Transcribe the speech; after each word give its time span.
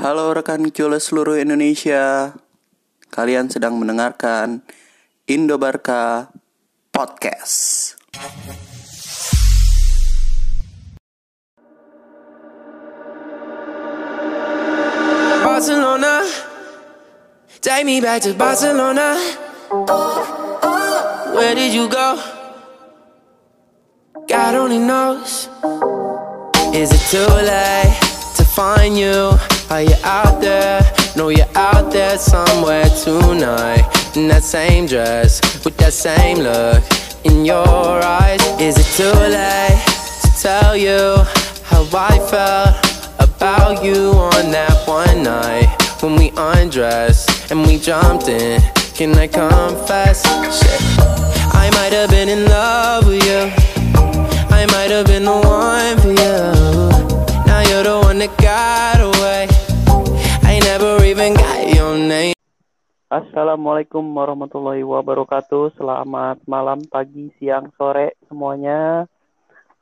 Halo 0.00 0.32
rekan 0.32 0.64
Cule 0.72 0.96
seluruh 0.96 1.36
Indonesia. 1.36 2.32
Kalian 3.12 3.52
sedang 3.52 3.76
mendengarkan 3.76 4.64
Indobarka 5.28 6.32
Podcast. 6.88 8.00
Barcelona, 15.44 16.24
take 17.60 17.84
me 17.84 18.00
back 18.00 18.24
to 18.24 18.32
Barcelona. 18.32 19.20
Where 21.36 21.52
did 21.52 21.76
you 21.76 21.92
go? 21.92 22.16
God 24.24 24.56
only 24.56 24.80
knows. 24.80 25.52
Is 26.72 26.88
it 26.88 27.04
too 27.12 27.28
late 27.44 27.92
to 28.40 28.48
find 28.48 28.96
you? 28.96 29.36
Are 29.70 29.82
you 29.82 29.94
out 30.02 30.40
there? 30.40 30.80
No, 31.16 31.28
you're 31.28 31.46
out 31.54 31.92
there 31.92 32.18
somewhere 32.18 32.86
tonight. 33.04 33.86
In 34.16 34.26
that 34.26 34.42
same 34.42 34.86
dress, 34.86 35.40
with 35.64 35.76
that 35.76 35.92
same 35.92 36.38
look 36.38 36.82
in 37.22 37.44
your 37.44 37.68
eyes. 38.02 38.40
Is 38.60 38.76
it 38.76 38.90
too 38.96 39.16
late 39.30 39.78
to 40.22 40.42
tell 40.42 40.76
you 40.76 41.22
how 41.62 41.86
I 41.94 42.18
felt 42.18 42.74
about 43.20 43.84
you 43.84 44.10
on 44.10 44.50
that 44.50 44.88
one 44.88 45.22
night 45.22 45.68
when 46.02 46.16
we 46.16 46.32
undressed 46.36 47.52
and 47.52 47.64
we 47.64 47.78
jumped 47.78 48.26
in? 48.26 48.60
Can 48.94 49.14
I 49.14 49.28
confess? 49.28 50.24
Shit. 50.58 50.80
I 51.54 51.70
might 51.74 51.92
have 51.92 52.10
been 52.10 52.28
in 52.28 52.44
love 52.46 52.79
Assalamualaikum 63.10 64.06
warahmatullahi 64.14 64.86
wabarakatuh. 64.86 65.74
Selamat 65.74 66.38
malam, 66.46 66.78
pagi, 66.86 67.34
siang, 67.42 67.74
sore 67.74 68.14
semuanya. 68.30 69.02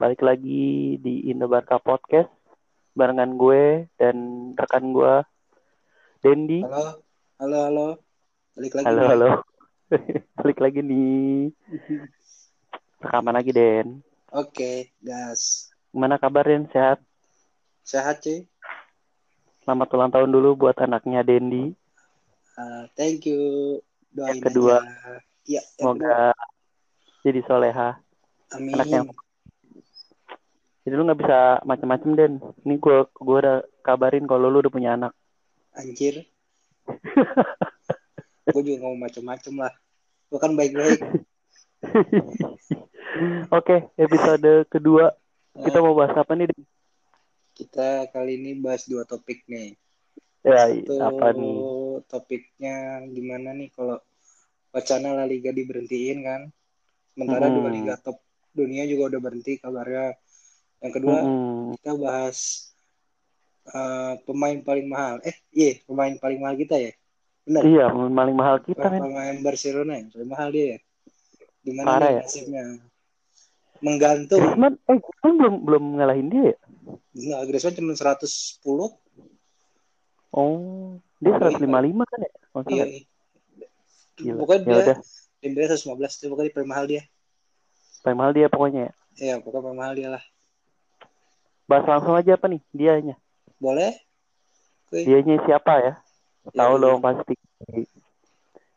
Balik 0.01 0.25
lagi 0.25 0.97
di 0.97 1.29
Indobarka 1.29 1.77
Podcast 1.77 2.33
barengan 2.97 3.37
gue 3.37 3.85
dan 4.01 4.17
rekan 4.57 4.97
gue 4.97 5.15
Dendi. 6.25 6.65
Halo, 6.65 7.05
halo, 7.37 7.59
halo. 7.69 7.89
Balik 8.57 8.81
lagi. 8.81 8.87
Halo, 8.89 9.03
halo. 9.05 9.31
Balik 10.41 10.59
lagi 10.65 10.81
nih. 10.81 11.53
Rekaman 13.05 13.37
lagi, 13.37 13.53
Den. 13.53 14.01
Oke, 14.33 14.97
gas. 15.05 15.69
Gimana 15.93 16.17
kabar, 16.17 16.49
Den? 16.49 16.65
Sehat? 16.73 16.97
Sehat, 17.85 18.25
cuy. 18.25 18.49
Selamat 19.69 19.93
ulang 19.93 20.09
tahun 20.17 20.33
dulu 20.33 20.65
buat 20.65 20.81
anaknya 20.81 21.21
Dendi. 21.21 21.77
Uh, 22.59 22.91
thank 22.99 23.23
you. 23.23 23.79
Doain 24.11 24.43
Yang 24.43 24.51
kedua. 24.51 24.83
aja. 24.83 25.15
Iya, 25.47 25.63
yang 25.79 25.95
kedua. 25.95 26.11
Semoga 26.11 26.17
jadi 27.23 27.41
soleha. 27.47 27.89
Amin. 28.51 28.75
anak 28.75 28.89
yang- 28.89 29.13
Jadi 30.83 30.95
lu 30.97 31.05
nggak 31.05 31.21
bisa 31.21 31.39
macem-macem, 31.63 32.11
Den. 32.17 32.35
Ini 32.65 32.81
gue 32.81 32.97
gua 33.15 33.37
udah 33.39 33.57
kabarin 33.85 34.25
kalau 34.25 34.49
lu 34.49 34.59
udah 34.59 34.73
punya 34.73 34.97
anak. 34.97 35.13
Anjir. 35.77 36.25
Gue 38.49 38.65
juga 38.65 38.81
ngomong 38.81 39.05
macem-macem 39.05 39.53
lah. 39.61 39.69
Gue 40.33 40.41
kan 40.41 40.57
baik-baik. 40.57 40.97
Oke, 43.53 43.93
episode 44.01 44.65
kedua. 44.73 45.13
Kita 45.53 45.85
mau 45.85 45.93
bahas 45.93 46.17
apa 46.17 46.33
nih, 46.33 46.49
Den? 46.49 46.65
Kita 47.53 48.09
kali 48.09 48.41
ini 48.41 48.57
bahas 48.57 48.89
dua 48.89 49.05
topik 49.05 49.45
nih. 49.45 49.77
Ya, 50.49 50.73
Satu 50.73 50.97
apa 50.97 51.37
nih? 51.37 51.57
Topiknya 52.05 53.03
gimana 53.09 53.51
nih 53.55 53.71
kalau 53.73 53.99
wacana 54.71 55.17
La 55.17 55.25
Liga 55.25 55.51
diberhentiin 55.51 56.19
kan. 56.23 56.43
Sementara 57.17 57.51
Hmm. 57.51 57.57
dua 57.59 57.69
liga 57.73 57.95
top 57.99 58.23
dunia 58.55 58.87
juga 58.87 59.15
udah 59.15 59.21
berhenti 59.23 59.59
kabarnya. 59.59 60.15
Yang 60.79 60.93
kedua, 60.95 61.19
Mm-mm. 61.27 61.75
kita 61.79 61.93
bahas 61.99 62.39
eh, 63.69 64.15
pemain 64.25 64.59
paling 64.63 64.87
mahal. 64.87 65.19
Eh, 65.27 65.37
iya, 65.53 65.83
pemain 65.85 66.15
paling 66.17 66.39
mahal 66.41 66.57
kita 66.57 66.79
ya. 66.79 66.93
Benar. 67.45 67.63
Iya, 67.65 67.87
paling 67.91 68.37
mahal 68.37 68.57
kita, 68.63 68.87
men. 68.89 69.01
Pemain 69.03 69.37
Barcelona 69.43 69.93
yang 69.99 70.09
paling 70.09 70.31
mahal 70.31 70.49
dia 70.55 70.67
ya. 70.77 70.79
Gimana 71.65 71.87
Parah 71.91 72.11
ya? 72.17 72.23
nasibnya? 72.25 72.65
Menggantung. 73.79 74.41
Griezmann, 74.41 74.75
eh, 74.79 74.99
Griezmann 74.99 75.35
belum 75.37 75.55
belum 75.69 75.85
ngalahin 76.01 76.29
dia 76.31 76.43
ya? 76.55 76.57
Enggak, 77.13 77.41
Griezmann 77.51 77.77
cuma 77.77 77.93
110. 77.93 78.91
Oh, 80.29 81.01
dia 81.19 81.33
155 81.35 82.05
kan 82.05 82.19
ya? 82.21 82.31
Oh, 82.53 82.63
Iya. 82.63 82.85
salah. 82.85 82.87
Gila. 84.19 84.39
Pokoknya 84.43 84.59
Ya 84.59 84.67
dia 84.67 84.77
udah, 84.83 84.97
Dembele 85.39 85.67
115 85.69 86.13
itu 86.17 86.27
pokoknya 86.27 86.51
paling 86.51 86.71
mahal 86.71 86.87
dia. 86.87 87.03
paling 87.99 88.19
mahal 88.19 88.33
dia 88.33 88.47
pokoknya 88.47 88.81
ya. 88.87 88.93
Iya, 89.19 89.35
pokoknya 89.39 89.63
paling 89.65 89.79
mahal 89.79 89.95
dia 89.95 90.09
lah. 90.11 90.25
Bahas 91.67 91.85
langsung 91.85 92.15
aja 92.15 92.33
apa 92.35 92.47
nih 92.49 92.63
dianya? 92.73 93.15
Boleh? 93.59 93.93
Oke. 94.89 95.05
Dianya 95.05 95.37
siapa 95.45 95.73
ya? 95.79 95.93
Ya, 96.49 96.51
Tahu 96.57 96.75
iya. 96.75 96.83
dong 96.83 96.99
pasti. 96.99 97.35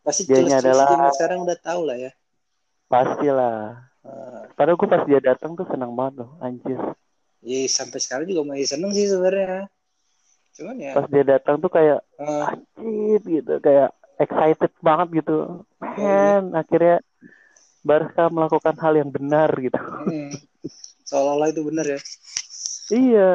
Pasti 0.02 0.22
Dianya 0.26 0.60
jelas 0.60 0.82
adalah- 0.86 1.14
sekarang 1.16 1.40
udah 1.42 1.58
tahu 1.58 1.82
lah 1.86 1.98
ya. 1.98 2.12
Pastilah. 2.86 3.88
Eh, 4.02 4.42
Padahal 4.58 4.76
gue 4.76 4.90
pas 4.90 5.06
dia 5.06 5.20
datang 5.22 5.54
tuh 5.54 5.64
senang 5.70 5.94
banget 5.94 6.26
loh, 6.26 6.34
anjir. 6.42 6.78
ya 7.42 7.58
sampai 7.66 7.98
sekarang 7.98 8.26
juga 8.26 8.42
masih 8.44 8.68
seneng 8.70 8.92
sih 8.92 9.06
sebenarnya. 9.08 9.66
Cuman 10.62 10.78
ya, 10.78 10.94
Pas 10.94 11.06
dia 11.10 11.24
datang 11.26 11.58
tuh 11.58 11.72
kayak 11.74 12.00
eh, 12.22 12.46
anjir 12.46 13.20
gitu, 13.26 13.54
kayak 13.58 13.90
excited 14.22 14.72
banget 14.86 15.26
gitu. 15.26 15.66
Man, 15.82 16.54
akhirnya 16.54 17.02
Barca 17.82 18.30
melakukan 18.30 18.78
hal 18.78 18.94
yang 19.02 19.10
benar 19.10 19.50
gitu. 19.58 19.74
hmm, 19.82 20.38
seolah-olah 21.10 21.50
itu 21.50 21.62
benar 21.66 21.86
ya. 21.90 22.00
iya. 22.94 23.30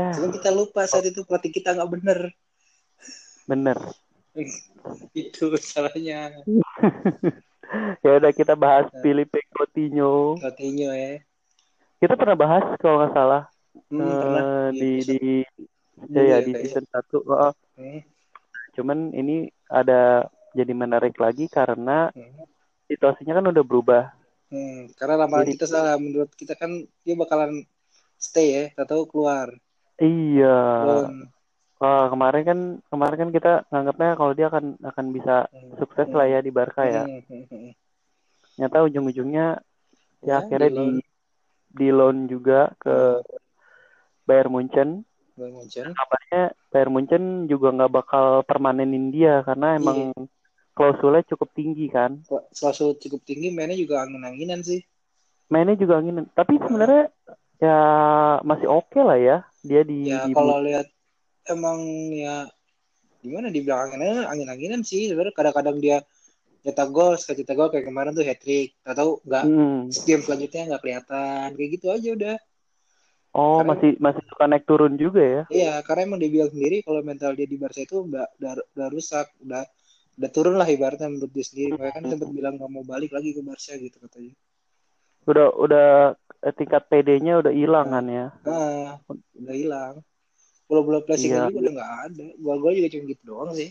Ya, 0.00 0.10
Cuman 0.16 0.32
kita 0.32 0.48
lupa 0.48 0.88
saat 0.88 1.04
itu 1.04 1.20
pelatih 1.28 1.52
kita 1.52 1.76
nggak 1.76 1.90
bener. 1.92 2.18
bener. 3.44 3.76
Itu 5.12 5.52
salahnya 5.60 6.32
ya 8.06 8.10
udah 8.16 8.32
kita 8.32 8.56
bahas 8.56 8.88
Filipe 9.04 9.44
Coutinho. 9.52 10.40
pelatihnya 10.40 10.90
ya. 10.96 11.12
Kita 12.00 12.16
pernah 12.16 12.36
bahas 12.38 12.64
kalau 12.80 13.04
nggak 13.04 13.12
salah 13.12 13.44
Hmm, 13.90 14.02
eh, 14.02 14.18
pernah 14.18 14.44
di 14.74 14.90
di 15.06 15.20
dulu 16.06 16.22
ya, 16.22 16.38
di 16.40 16.52
Kak, 16.52 16.58
ya. 16.58 16.64
season 16.64 16.84
1. 16.86 17.18
Heeh. 17.20 17.52
Hmm, 17.76 18.00
Cuman 18.70 18.98
ini 19.12 19.36
ada 19.66 20.24
jadi 20.52 20.72
menarik 20.72 21.14
lagi 21.16 21.46
karena 21.46 22.08
hmm, 22.10 22.46
situasinya 22.86 23.36
kan 23.36 23.46
udah 23.48 23.64
berubah. 23.64 24.04
hmm. 24.48 24.94
Karena 24.94 25.14
ramalan 25.20 25.44
Jadi- 25.44 25.54
kita 25.56 25.66
salah. 25.66 25.94
Menurut 25.96 26.30
kita 26.32 26.54
kan 26.54 26.70
dia 27.02 27.14
bakalan 27.14 27.66
stay 28.16 28.48
ya, 28.50 28.64
tak 28.74 28.88
tahu 28.88 29.04
keluar. 29.06 29.52
Iya. 29.96 30.58
Loan. 30.82 31.16
Wah, 31.76 32.12
kemarin 32.12 32.42
kan 32.44 32.58
kemarin 32.86 33.16
kan 33.16 33.30
kita 33.30 33.52
nganggapnya 33.68 34.12
kalau 34.12 34.32
dia 34.32 34.46
akan 34.48 34.76
akan 34.80 35.06
bisa 35.10 35.48
Hmm, 35.48 35.76
sukses 35.80 36.06
hmm, 36.06 36.16
lah 36.16 36.26
ya 36.26 36.38
di 36.40 36.50
Barca 36.50 36.84
ya. 36.84 37.04
hmm, 37.04 37.24
hmm, 37.24 37.44
hmm. 37.48 37.70
Nyata 38.60 38.84
ujung-ujungnya 38.84 39.60
ya, 40.20 40.28
Ya, 40.28 40.34
akhirnya 40.44 40.68
di 40.68 40.76
di 40.76 40.76
loan. 40.76 40.96
di 41.72 41.88
loan 41.88 42.16
juga 42.26 42.76
ke 42.76 43.24
Bayern 44.24 44.52
Munchen. 44.52 45.08
Bayern 45.40 45.56
Munchen. 45.56 45.88
Kabarnya 45.96 46.42
Bayern 46.68 46.92
Munchen 46.92 47.24
juga 47.48 47.72
nggak 47.72 47.92
bakal 47.96 48.24
permanenin 48.44 49.08
dia 49.08 49.40
karena 49.40 49.80
emang 49.80 50.12
klausulnya 50.76 51.24
cukup 51.32 51.48
tinggi 51.56 51.88
kan. 51.88 52.20
Selalu 52.52 53.00
cukup 53.00 53.20
tinggi, 53.24 53.48
mainnya 53.48 53.76
juga 53.80 54.04
angin-anginan 54.04 54.60
sih. 54.60 54.84
Mainnya 55.48 55.80
juga 55.80 55.98
angin. 55.98 56.28
Tapi 56.36 56.60
sebenarnya 56.60 57.08
ya 57.60 57.80
masih 58.44 58.68
oke 58.68 59.00
lah 59.00 59.18
ya 59.20 59.36
dia 59.60 59.84
di 59.84 60.08
Ya 60.08 60.24
di 60.24 60.32
kalau 60.32 60.60
lihat 60.64 60.88
emang 61.48 61.80
ya 62.12 62.48
gimana 63.20 63.52
di 63.52 63.60
belakangnya 63.60 64.28
angin-anginan 64.28 64.84
sih. 64.84 65.08
Sebenarnya 65.08 65.34
kadang-kadang 65.36 65.76
dia 65.80 66.04
nyetak 66.64 66.88
gol, 66.92 67.16
sekali 67.16 67.42
nyetak 67.42 67.56
gol 67.56 67.68
kayak 67.72 67.86
kemarin 67.88 68.12
tuh 68.12 68.24
hat 68.24 68.38
trick. 68.40 68.76
Tak 68.84 68.94
tahu 68.96 69.20
nggak 69.24 69.44
Hmm. 69.44 69.88
game 70.06 70.22
selanjutnya 70.22 70.62
nggak 70.70 70.82
kelihatan 70.84 71.46
kayak 71.56 71.70
gitu 71.76 71.86
aja 71.88 72.08
udah. 72.14 72.36
Oh, 73.30 73.62
Karena- 73.62 73.70
masih 73.70 73.90
masih 74.02 74.22
suka 74.26 74.44
naik 74.44 74.66
turun 74.66 74.98
juga 74.98 75.22
ya. 75.22 75.42
Iya, 75.48 75.72
karena 75.86 76.02
emang 76.04 76.18
dia 76.18 76.30
bilang 76.30 76.50
sendiri 76.50 76.82
kalau 76.82 76.98
mental 77.00 77.32
dia 77.32 77.46
di 77.46 77.54
Barca 77.54 77.78
itu 77.78 78.02
udah 78.02 78.26
udah, 78.36 78.52
udah 78.74 78.88
rusak, 78.90 79.30
udah 79.38 79.62
udah 80.18 80.30
turun 80.34 80.58
lah 80.58 80.66
ibaratnya 80.66 81.06
menurut 81.06 81.30
dia 81.30 81.46
sendiri. 81.46 81.70
Makanya 81.72 81.94
kan 81.94 82.02
sempat 82.10 82.28
bilang 82.28 82.54
nggak 82.58 82.70
mau 82.70 82.82
balik 82.82 83.14
lagi 83.14 83.30
ke 83.30 83.40
Barca 83.40 83.72
gitu 83.74 83.96
katanya. 84.02 84.34
Udah 85.24 85.46
udah 85.54 85.88
eh, 86.40 86.54
tingkat 86.56 86.82
PD-nya 86.88 87.38
udah 87.38 87.52
hilang 87.54 87.88
kan 87.88 88.04
ya. 88.04 88.26
Nah, 88.42 88.98
udah 89.36 89.54
hilang. 89.54 89.94
Bola-bola 90.66 90.98
placingnya 91.00 91.46
Iya. 91.46 91.50
juga 91.50 91.58
udah 91.60 91.72
nggak 91.78 91.92
ada. 92.08 92.26
Gol-gol 92.34 92.72
juga 92.74 92.88
cuma 92.90 93.04
gitu 93.06 93.22
doang 93.24 93.50
sih. 93.54 93.70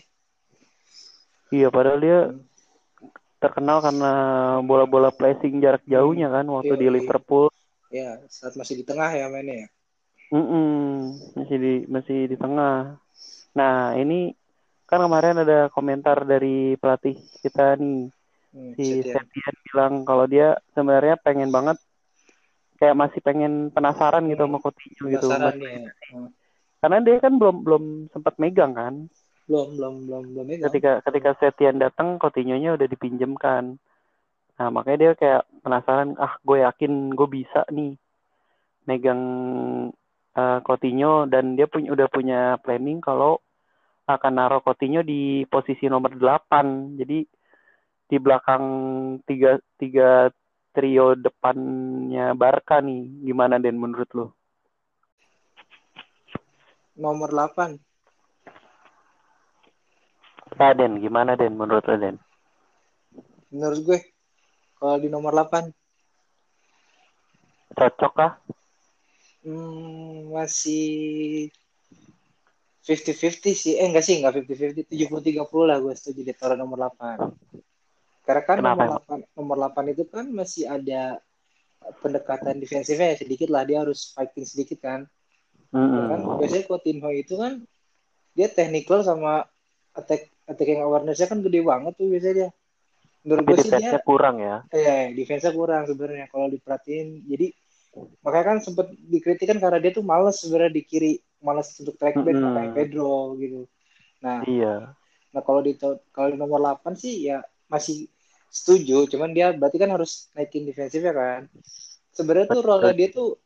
Iya, 1.50 1.68
padahal 1.68 1.98
dia 1.98 2.18
Hmm. 2.30 2.40
terkenal 3.36 3.80
karena 3.80 4.12
bola-bola 4.62 5.10
placing 5.10 5.58
jarak 5.58 5.84
jauhnya 5.84 6.28
kan 6.28 6.44
waktu 6.46 6.72
Iya, 6.72 6.80
di 6.80 6.86
iya. 6.86 6.92
Ya, 7.90 8.22
saat 8.30 8.54
masih 8.54 8.78
di 8.78 8.84
tengah 8.86 9.10
ya 9.10 9.26
mainnya 9.26 9.66
ya. 9.66 9.68
Mm-mm, 10.30 11.18
masih 11.34 11.56
di 11.58 11.74
masih 11.90 12.18
di 12.30 12.36
tengah. 12.38 13.02
Nah, 13.50 13.98
ini 13.98 14.30
kan 14.86 15.02
kemarin 15.02 15.42
ada 15.42 15.66
komentar 15.74 16.22
dari 16.22 16.78
pelatih 16.78 17.18
kita 17.42 17.74
nih, 17.82 18.14
Hmm, 18.50 18.74
si. 18.74 18.98
Septian 19.06 19.54
bilang 19.70 20.02
kalau 20.02 20.26
dia 20.26 20.58
sebenarnya 20.74 21.14
pengen 21.22 21.54
banget 21.54 21.78
kayak 22.82 22.98
masih 22.98 23.22
pengen 23.22 23.70
penasaran 23.70 24.26
gitu 24.26 24.42
sama 24.42 24.58
Coutinho 24.58 25.04
gitu. 25.06 25.26
Ya. 25.30 25.54
Hmm. 26.10 26.30
Karena 26.82 26.98
dia 26.98 27.16
kan 27.22 27.38
belum 27.38 27.56
belum 27.62 27.84
sempat 28.10 28.34
megang 28.42 28.74
kan. 28.74 28.94
Belum, 29.46 29.78
belum, 29.78 29.94
belum, 30.06 30.22
belum 30.34 30.44
megang. 30.46 30.66
Ketika 30.66 30.92
ketika 31.06 31.30
Setien 31.38 31.78
datang, 31.78 32.18
Coutinho-nya 32.18 32.74
udah 32.74 32.86
dipinjemkan. 32.90 33.78
Nah, 34.60 34.68
makanya 34.68 34.98
dia 35.00 35.12
kayak 35.16 35.42
penasaran, 35.64 36.20
ah 36.20 36.36
gue 36.44 36.60
yakin 36.60 37.16
gue 37.16 37.28
bisa 37.32 37.64
nih 37.72 37.96
megang 38.84 39.22
eh, 40.36 40.58
Coutinho 40.60 41.24
dan 41.24 41.56
dia 41.56 41.64
punya 41.64 41.96
udah 41.96 42.08
punya 42.12 42.40
planning 42.60 43.00
kalau 43.00 43.40
akan 44.04 44.32
naruh 44.36 44.60
Coutinho 44.60 45.00
di 45.00 45.48
posisi 45.48 45.88
nomor 45.88 46.12
8. 46.12 47.00
Jadi 47.00 47.24
di 48.10 48.16
belakang 48.20 48.64
tiga 49.24 49.56
tiga 49.80 50.28
trio 50.76 51.16
depannya 51.16 52.36
Barca 52.36 52.84
nih. 52.84 53.24
Gimana 53.24 53.56
Den 53.56 53.80
menurut 53.80 54.12
lu? 54.12 54.28
Nomor 57.00 57.32
8. 57.32 57.80
Nah, 60.60 60.76
Den, 60.76 61.00
gimana 61.00 61.32
Den 61.32 61.56
menurut 61.56 61.88
lu 61.88 61.96
Den? 61.96 62.20
Menurut 63.48 63.80
gue, 63.88 63.98
kalau 64.80 64.96
di 64.96 65.12
nomor 65.12 65.36
8, 65.36 65.68
Cocok 67.70 68.12
kah? 68.16 68.32
hmm, 69.46 70.34
masih 70.34 71.48
50-50 72.84 73.54
sih. 73.54 73.74
Eh, 73.78 73.86
enggak 73.86 74.02
sih, 74.02 74.18
enggak 74.18 74.40
50-50. 74.42 74.88
70-30 74.90 75.68
lah 75.68 75.76
gue 75.78 75.94
setuju 75.94 76.20
ditaruh 76.26 76.58
nomor 76.58 76.90
8. 76.90 77.30
Karena 78.26 78.42
kan 78.42 78.56
Kenapa 78.58 78.82
nomor 78.82 78.98
8, 79.06 79.38
nomor 79.38 79.56
8 79.70 79.92
itu 79.94 80.04
kan 80.08 80.26
masih 80.32 80.64
ada 80.66 81.20
pendekatan 82.00 82.58
defensifnya 82.58 83.14
sedikit 83.14 83.48
lah. 83.52 83.62
Dia 83.68 83.84
harus 83.86 84.10
fighting 84.10 84.48
sedikit 84.48 84.80
kan. 84.82 85.06
Ya 85.70 86.04
kan? 86.10 86.20
Mm-mm. 86.24 86.38
Biasanya 86.42 86.64
Coutinho 86.66 87.10
itu 87.14 87.38
kan 87.38 87.62
dia 88.34 88.48
technical 88.50 89.04
sama 89.06 89.46
attack 89.94 90.30
attacking 90.46 90.82
awareness-nya 90.82 91.30
kan 91.30 91.42
gede 91.44 91.60
banget 91.62 91.92
tuh 91.94 92.10
biasanya 92.10 92.34
dia. 92.34 92.50
Menurut 93.20 93.44
gue 93.52 93.56
sih 93.60 93.72
dia 93.76 94.00
kurang 94.00 94.40
ya. 94.40 94.64
eh 94.72 95.12
defense-nya 95.12 95.52
kurang 95.52 95.84
sebenarnya 95.84 96.26
kalau 96.32 96.48
diperhatiin. 96.48 97.28
Jadi 97.28 97.52
makanya 98.24 98.44
kan 98.54 98.58
sempat 98.64 98.86
dikritikan 98.96 99.58
karena 99.60 99.78
dia 99.82 99.92
tuh 99.92 100.04
males 100.06 100.40
sebenarnya 100.40 100.72
di 100.72 100.82
kiri, 100.86 101.12
males 101.44 101.68
untuk 101.82 101.98
track 102.00 102.16
back 102.22 102.36
Mm-mm. 102.38 102.54
kayak 102.56 102.72
Pedro 102.72 103.36
gitu. 103.36 103.66
Nah, 104.24 104.40
Iya. 104.46 104.94
nah 105.34 105.42
kalau 105.44 105.60
di 105.60 105.76
kalau 106.14 106.28
di 106.32 106.36
nomor 106.40 106.60
8 106.62 106.96
sih 106.96 107.28
ya 107.28 107.44
masih 107.68 108.08
setuju, 108.50 109.06
cuman 109.10 109.30
dia 109.36 109.52
berarti 109.52 109.76
kan 109.78 109.90
harus 109.92 110.30
naikin 110.34 110.64
defensifnya 110.64 111.12
kan. 111.12 111.40
Sebenarnya 112.14 112.46
tuh 112.50 112.62
role 112.64 112.90
dia 112.96 113.08
tuh 113.12 113.36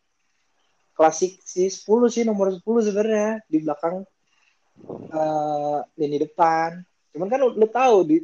klasik 0.94 1.43
sih 1.43 1.67
10 1.67 2.06
sih 2.12 2.23
nomor 2.23 2.55
10 2.55 2.62
sebenarnya 2.62 3.43
di 3.50 3.59
belakang 3.59 4.06
eh 5.11 5.79
lini 5.99 6.17
depan. 6.20 6.79
Cuman 7.15 7.29
kan 7.31 7.38
lu, 7.43 7.55
lu 7.55 7.67
tahu 7.70 7.97
di 8.06 8.17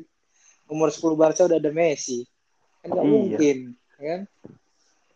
nomor 0.70 0.94
10 0.94 1.18
Barca 1.18 1.44
udah 1.44 1.58
ada 1.58 1.72
Messi. 1.74 2.22
Kan 2.80 2.94
nggak 2.94 3.04
Iya. 3.04 3.12
mungkin, 3.12 3.56
ya 3.98 4.04
kan? 4.06 4.20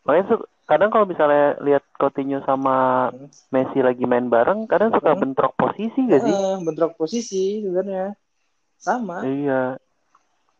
Makanya 0.04 0.24
su- 0.28 0.48
kadang 0.66 0.90
kalau 0.90 1.06
misalnya 1.06 1.56
lihat 1.62 1.84
Coutinho 1.96 2.42
sama 2.44 3.08
Hmm. 3.08 3.30
Messi 3.48 3.80
lagi 3.80 4.04
main 4.04 4.26
bareng, 4.26 4.66
kadang 4.66 4.90
suka 4.90 5.14
Hmm. 5.14 5.20
bentrok 5.22 5.54
posisi 5.54 6.00
gak 6.10 6.20
sih? 6.26 6.34
Bentrok 6.60 6.92
posisi 6.98 7.62
sebenarnya. 7.62 8.12
Sama. 8.76 9.24
Iya. 9.24 9.78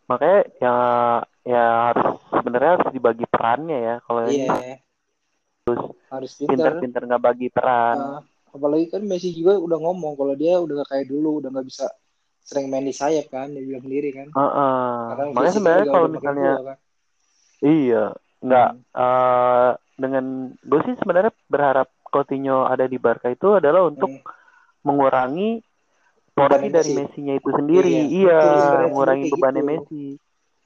Makanya 0.07 0.41
ya 0.61 0.75
ya 1.45 1.65
harus 1.93 2.09
sebenarnya 2.33 2.71
harus 2.81 2.89
dibagi 2.93 3.27
perannya 3.29 3.79
ya. 3.83 3.95
Kalau 4.01 4.21
ini 4.25 4.49
Iya, 4.49 4.81
harus 6.09 6.33
pinter-pinter 6.41 7.05
nggak 7.05 7.25
bagi 7.25 7.49
peran. 7.53 7.97
Nah, 7.97 8.21
apalagi 8.49 8.89
kan 8.89 9.03
Messi 9.05 9.33
juga 9.33 9.57
udah 9.61 9.77
ngomong 9.81 10.17
kalau 10.17 10.33
dia 10.37 10.57
udah 10.61 10.85
gak 10.85 10.91
kayak 10.93 11.07
dulu, 11.09 11.41
udah 11.45 11.49
nggak 11.53 11.69
bisa 11.69 11.89
sering 12.45 12.67
main 12.69 12.85
di 12.85 12.95
sayap 12.95 13.27
kan, 13.33 13.49
dia 13.51 13.63
bilang 13.65 13.83
sendiri 13.85 14.09
kan. 14.13 14.29
Heeh. 14.31 14.75
Karena 15.11 15.25
Makanya 15.33 15.53
sebenarnya 15.57 15.87
kalau 15.91 16.09
misalnya 16.13 16.53
kan. 16.61 16.79
iya 17.65 18.05
nggak 18.45 18.69
Hmm. 18.77 19.01
eh, 19.05 19.71
dengan 19.97 20.25
gue 20.61 20.81
sih 20.85 20.95
sebenarnya 21.01 21.33
berharap 21.49 21.89
Coutinho 22.13 22.69
ada 22.69 22.85
di 22.87 22.99
Barca 23.01 23.27
itu 23.33 23.59
adalah 23.59 23.89
untuk 23.89 24.11
Hmm. 24.11 24.23
mengurangi 24.85 25.65
porsi 26.35 26.67
dari 26.69 26.91
Messi. 26.93 26.95
Messi-nya 26.95 27.35
itu 27.41 27.51
sendiri. 27.51 27.91
Iya, 27.91 28.37
Iya, 28.39 28.39
mengurangi 28.87 29.25
bebannya 29.33 29.63
gitu. 29.65 29.71
Messi. 29.71 30.05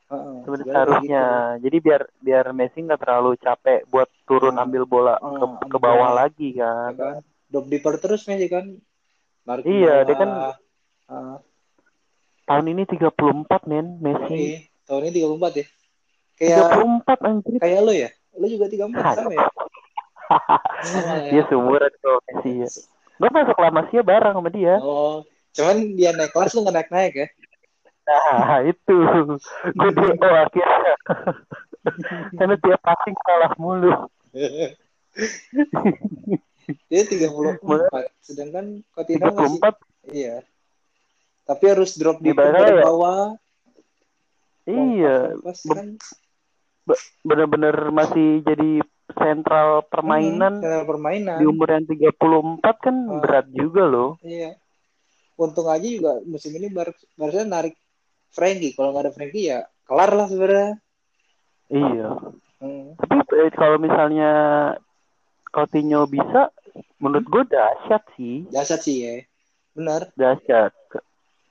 Heeh, 0.09 0.37
Sebenarnya 0.45 0.73
kayak 0.75 1.01
gitu. 1.05 1.27
Jadi 1.65 1.77
biar 1.85 2.03
biar 2.19 2.45
Messi 2.57 2.79
nggak 2.83 3.01
terlalu 3.05 3.31
capek 3.39 3.81
buat 3.93 4.09
turun 4.27 4.55
Hmm. 4.57 4.65
ambil 4.65 4.83
bola 4.89 5.15
Hmm, 5.21 5.37
ke, 5.39 5.45
ke 5.73 5.77
bawah 5.79 6.11
bola. 6.11 6.21
lagi 6.25 6.49
Ya 6.57 6.65
kan. 6.65 6.93
kan? 6.97 7.23
Drop 7.49 7.67
deeper 7.69 7.95
terus 8.01 8.25
Messi 8.29 8.49
kan. 8.49 8.67
Ke 9.47 9.69
Iya, 9.69 10.05
dia 10.09 10.17
kan 10.17 10.29
bawah. 10.29 11.39
Tahun 12.49 12.65
ini 12.65 12.83
34 12.89 13.69
men 13.69 13.87
Messi. 14.01 14.33
ini, 14.33 14.65
tahun 14.89 15.13
ini 15.13 15.21
34 15.21 15.61
ya. 15.61 15.67
Kayak 16.39 16.57
34 16.81 17.29
anjir. 17.29 17.59
kayak 17.61 17.81
lo 17.85 17.93
ya? 17.93 18.11
Lo 18.33 18.47
juga 18.49 18.67
34 18.73 18.97
sama 18.97 19.33
ya? 19.37 19.47
Sama 20.81 21.15
ya. 21.29 21.31
dia 21.31 21.43
seumuran 21.53 21.93
tuh 22.01 22.17
Messi 22.25 22.53
ya. 22.65 22.69
Gue 23.19 23.31
masuk 23.35 23.59
La 23.61 23.71
Masia 23.75 24.01
bareng 24.01 24.33
sama 24.33 24.49
dia. 24.49 24.81
Oh, 24.81 25.27
cuman 25.53 25.77
dia 25.99 26.15
naik 26.17 26.33
kelas 26.33 26.55
lu 26.57 26.65
nggak 26.65 26.77
naik 26.81 26.91
naik 26.95 27.15
ya? 27.19 27.29
Nah, 28.09 28.59
itu. 28.73 28.97
Gue 29.77 29.91
DO 29.93 30.29
akhirnya. 30.33 30.95
Karena 32.39 32.55
dia 32.57 32.77
passing 32.81 33.17
salah 33.29 33.53
mulu. 33.61 33.93
dia 36.89 37.03
34, 37.05 37.61
sedangkan 38.21 38.85
Coutinho 38.93 39.33
masih 39.33 39.61
34 39.61 40.13
iya. 40.13 40.37
Tapi 41.49 41.65
harus 41.65 41.97
drop 41.97 42.21
di 42.21 42.37
ya, 42.37 42.85
bawah. 42.85 43.33
iya 44.69 45.33
kan 45.65 45.97
bener-bener 47.25 47.89
masih 47.89 48.45
jadi 48.45 48.85
sentral 49.17 49.81
permainan 49.89 50.61
hmm, 50.61 50.65
channel 50.65 50.85
permainan. 50.85 51.39
di 51.41 51.45
umur 51.49 51.69
yang 51.73 51.85
34 51.89 52.77
kan 52.85 52.97
Ah. 53.09 53.21
berat 53.25 53.47
juga 53.53 53.83
loh. 53.89 54.11
Iya. 54.21 54.61
Untung 55.41 55.69
aja 55.73 55.87
juga 55.89 56.21
musim 56.29 56.53
ini 56.53 56.69
Bar 56.69 56.93
Barca 57.17 57.43
narik 57.49 57.75
Frankie. 58.29 58.77
Kalau 58.77 58.93
nggak 58.93 59.09
ada 59.09 59.13
Frankie 59.17 59.49
ya 59.49 59.65
kelar 59.89 60.13
lah 60.13 60.27
sebenarnya. 60.29 60.77
Iya. 61.73 62.09
Hmm. 62.61 62.93
Tapi 63.01 63.15
eh, 63.41 63.53
kalau 63.57 63.79
misalnya 63.81 64.31
Coutinho 65.49 66.05
bisa, 66.05 66.53
menurut 67.01 67.25
gue 67.25 67.45
dahsyat 67.57 68.05
sih, 68.21 68.45
Jasad 68.53 68.85
sih 68.85 68.97
ya. 69.01 69.15
Benar. 69.73 70.13
dahsyat. 70.19 70.77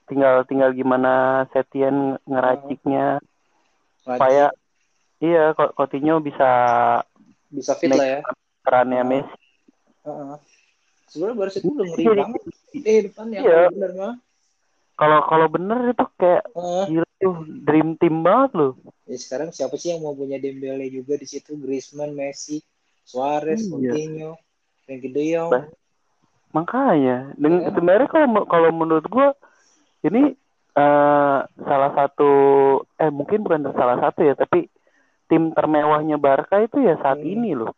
Tinggal 0.08 0.48
tinggal 0.48 0.72
gimana 0.72 1.44
Setien 1.52 2.16
ngeraciknya 2.24 3.20
supaya 4.00 4.56
iya 5.20 5.52
Cou- 5.52 5.76
Coutinho 5.76 6.24
bisa 6.24 6.48
bisa 7.52 7.76
fit 7.76 7.92
lah 7.92 8.08
ya. 8.08 8.20
perannya. 8.64 9.04
Messi. 9.04 9.36
Heeh. 10.08 10.36
Sebenarnya 11.08 11.36
Barca 11.36 11.58
itu 11.60 11.68
udah 11.72 11.86
ngeri 11.88 12.04
Iya, 12.04 12.14
banget. 12.16 12.42
Eh 12.78 13.00
depan 13.08 13.26
ya 13.32 13.40
Iya. 13.40 13.62
benar 13.72 13.92
mah. 13.96 14.14
Kalau 14.98 15.20
kalau 15.28 15.48
bener 15.48 15.80
itu 15.92 16.06
kayak 16.16 16.44
Heeh. 16.56 16.84
gila 16.90 17.10
tuh 17.20 17.36
dream 17.64 17.90
team 17.96 18.16
banget 18.24 18.52
loh. 18.56 18.74
Ya 19.08 19.16
sekarang 19.16 19.52
siapa 19.52 19.76
sih 19.76 19.92
yang 19.92 20.04
mau 20.04 20.12
punya 20.12 20.36
Dembele 20.36 20.88
juga 20.88 21.16
di 21.16 21.24
situ? 21.24 21.56
Griezmann, 21.56 22.12
Messi, 22.12 22.60
Suarez, 23.04 23.64
Iya. 23.64 23.72
Coutinho, 23.72 24.32
Frenkie 24.84 25.12
De 25.12 25.24
Jong. 25.32 25.52
Makanya, 26.52 27.36
dengan 27.36 27.60
Iya. 27.60 27.72
sebenarnya 27.72 28.08
kalau 28.08 28.28
kalau 28.48 28.70
menurut 28.72 29.04
gua 29.08 29.36
ini 30.04 30.36
eh, 30.74 31.40
salah 31.58 31.92
satu 31.94 32.32
eh 32.96 33.10
mungkin 33.10 33.42
bukan 33.42 33.66
salah 33.74 33.98
satu 33.98 34.22
ya, 34.22 34.34
tapi 34.34 34.70
tim 35.26 35.52
termewahnya 35.52 36.16
Barca 36.16 36.62
itu 36.62 36.80
ya 36.80 36.96
saat 37.02 37.20
Hmm. 37.20 37.34
ini 37.34 37.52
loh. 37.52 37.74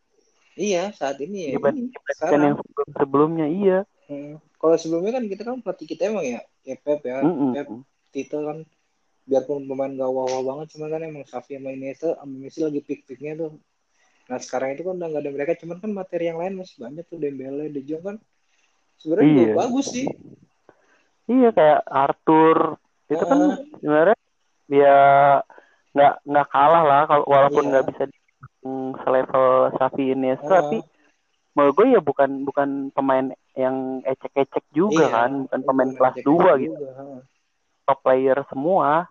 Iya, 0.60 0.92
saat 0.92 1.16
ini 1.24 1.48
ya. 1.48 1.56
Dibanding 1.56 1.88
Ini, 1.88 1.96
dibandingkan 1.96 2.16
sekarang. 2.20 2.44
yang 2.44 2.56
sebelum 2.60 2.88
sebelumnya 3.00 3.48
iya. 3.48 3.80
Hmm. 4.12 4.36
Kalau 4.60 4.76
sebelumnya 4.76 5.12
kan 5.16 5.24
kita 5.26 5.42
kan 5.48 5.58
pelatih 5.64 5.88
kita 5.88 6.02
emang 6.12 6.26
ya, 6.28 6.42
ya 6.68 6.76
Pep 6.76 7.00
ya. 7.02 7.24
Mm-mm. 7.24 7.56
Pep 7.56 7.68
Tito 8.12 8.44
kan 8.44 8.68
biarpun 9.24 9.70
pemain 9.70 9.94
gak 9.94 10.10
wah-wah 10.10 10.42
banget 10.42 10.74
cuman 10.76 10.90
kan 10.90 11.02
emang 11.06 11.24
Xavi 11.24 11.62
sama 11.62 11.70
Iniesta 11.70 12.18
sama 12.18 12.34
Messi 12.34 12.60
lagi 12.60 12.82
peak-peaknya 12.82 13.38
tuh. 13.38 13.52
Nah 14.28 14.38
sekarang 14.42 14.74
itu 14.74 14.82
kan 14.84 14.98
udah 14.98 15.08
gak 15.08 15.22
ada 15.24 15.32
mereka 15.32 15.52
cuman 15.62 15.78
kan 15.78 15.92
materi 15.94 16.26
yang 16.28 16.42
lain 16.42 16.58
masih 16.58 16.76
banyak 16.82 17.06
tuh 17.06 17.18
Dembele, 17.22 17.70
De 17.70 17.82
Jong 17.86 18.04
kan 18.04 18.16
sebenarnya 18.98 19.30
Iya. 19.32 19.54
bagus 19.56 19.86
sih. 19.90 20.10
Iya 21.29 21.50
kayak 21.53 21.79
Arthur 21.86 22.57
itu 23.05 23.21
kan 23.21 23.38
Ah. 23.39 23.57
sebenarnya 23.77 24.17
dia 24.65 24.95
nggak 25.91 26.13
nggak 26.24 26.48
kalah 26.48 26.83
lah 26.83 27.01
kalau 27.05 27.25
walaupun 27.25 27.63
Iya. 27.63 27.69
nggak 27.71 27.86
bisa 27.89 28.03
di 28.05 28.17
selevel 29.00 29.48
Xavi 29.71 30.03
Iniesta 30.09 30.45
Ah. 30.48 30.62
tapi 30.63 30.77
menurut 31.53 31.74
gue 31.75 31.88
ya 31.89 32.00
bukan 32.00 32.29
bukan 32.43 32.69
pemain 32.89 33.29
yang 33.53 33.75
ecek-ecek 34.03 34.63
juga 34.71 35.05
Iya, 35.05 35.09
kan 35.12 35.31
bukan 35.45 35.62
pemain 35.63 35.91
kelas 35.91 36.15
2 36.21 36.51
gitu 36.57 36.71
juga, 36.71 36.89
ha. 36.95 37.03
top 37.83 38.00
player 38.01 38.38
semua 38.48 39.09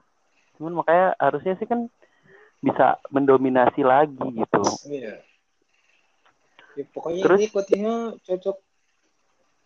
cuman 0.54 0.72
makanya 0.75 1.14
harusnya 1.16 1.54
sih 1.54 1.66
kan 1.66 1.87
bisa 2.58 2.98
mendominasi 3.08 3.82
lagi 3.82 4.18
gitu 4.34 4.62
Iya. 4.88 5.22
Ya, 6.75 6.84
pokoknya 6.88 7.22
Terus- 7.22 7.40
ini 7.40 7.48
Coutinho 7.48 7.94
cocok 8.20 8.56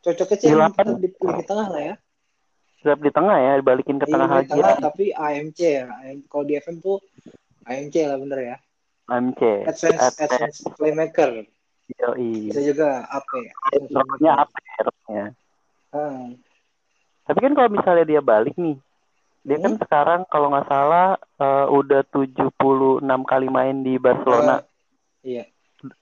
cocoknya 0.03 0.37
sih 0.37 0.49
Di 0.49 0.57
di, 0.99 1.09
di 1.13 1.45
tengah 1.45 1.69
lah 1.69 1.83
ya. 1.83 1.95
Tetap 2.83 2.99
di 2.99 3.11
tengah 3.15 3.37
ya 3.39 3.53
dibalikin 3.63 3.97
ke 3.97 4.07
Iya, 4.07 4.13
tengah 4.13 4.29
lagi 4.29 4.51
tengah, 4.51 4.75
tapi 4.83 5.05
AMC 5.15 5.59
ya. 5.63 5.87
Kalau 6.27 6.45
di 6.45 6.55
FM 6.59 6.77
tuh 6.83 6.99
AMC 7.63 7.95
lah 8.11 8.19
bener 8.19 8.39
ya. 8.43 8.57
MC 9.07 9.41
Advance 9.65 10.19
Advance 10.19 10.59
Playmaker. 10.75 11.31
Yoi. 11.95 12.51
Bisa 12.51 12.61
juga 12.61 13.07
AP. 13.07 13.31
Advance 13.71 13.95
Roknya 13.95 14.33
Playmaker. 14.35 14.43
apa 14.43 14.57
ya 14.59 14.81
roknya? 14.83 15.25
Ah, 15.93 16.25
Tapi 17.23 17.39
kan 17.39 17.53
kalau 17.55 17.71
misalnya 17.71 18.05
dia 18.09 18.19
balik 18.19 18.57
nih, 18.59 18.75
dia 19.45 19.59
kan 19.61 19.79
sekarang 19.79 20.21
kalau 20.27 20.51
nggak 20.51 20.67
salah 20.67 21.15
eh, 21.39 21.67
udah 21.71 22.03
76 22.11 22.51
kali 23.23 23.47
main 23.47 23.87
di 23.87 23.95
Barcelona. 23.95 24.59
ah, 24.59 24.61
iya. 25.23 25.47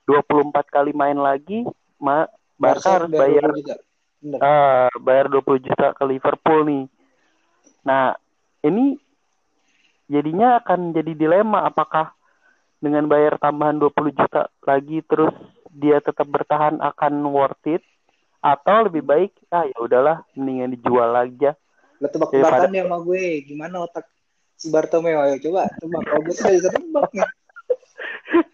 24 0.09 0.53
kali 0.69 0.93
main 0.93 1.17
lagi, 1.17 1.65
ma 2.01 2.25
Barca 2.61 3.01
harus 3.01 3.09
bayar 3.13 3.49
20 3.53 3.65
juta. 3.65 3.77
Bener. 4.21 4.39
ah, 4.45 4.93
bayar 5.01 5.33
20 5.33 5.65
juta 5.65 5.97
ke 5.97 6.05
Liverpool 6.05 6.61
nih. 6.69 6.85
Nah, 7.89 8.13
ini 8.61 9.01
jadinya 10.13 10.61
akan 10.61 10.93
jadi 10.93 11.13
dilema 11.17 11.65
apakah 11.65 12.13
dengan 12.81 13.09
bayar 13.09 13.41
tambahan 13.41 13.81
20 13.81 14.13
juta 14.13 14.53
lagi 14.65 15.01
terus 15.09 15.33
dia 15.73 16.01
tetap 16.05 16.29
bertahan 16.29 16.81
akan 16.81 17.15
worth 17.29 17.65
it 17.69 17.85
atau 18.41 18.89
lebih 18.89 19.05
baik 19.05 19.33
ah 19.53 19.69
ya 19.69 19.77
udahlah 19.81 20.25
mendingan 20.37 20.73
dijual 20.73 21.13
aja. 21.13 21.57
Lo 22.01 22.09
tebak-tebakan 22.09 22.73
ya 22.73 22.85
sama 22.89 22.99
gue. 23.05 23.25
Gimana 23.45 23.85
otak 23.85 24.09
si 24.57 24.73
Bartomeu? 24.73 25.21
Ayo 25.21 25.37
coba 25.45 25.69
tebak. 25.77 26.03
Kalau 26.09 26.21
gue 26.25 26.35
nggak 26.37 26.55
bisa 26.57 26.69
tebak 26.73 27.09
nih. 27.13 27.29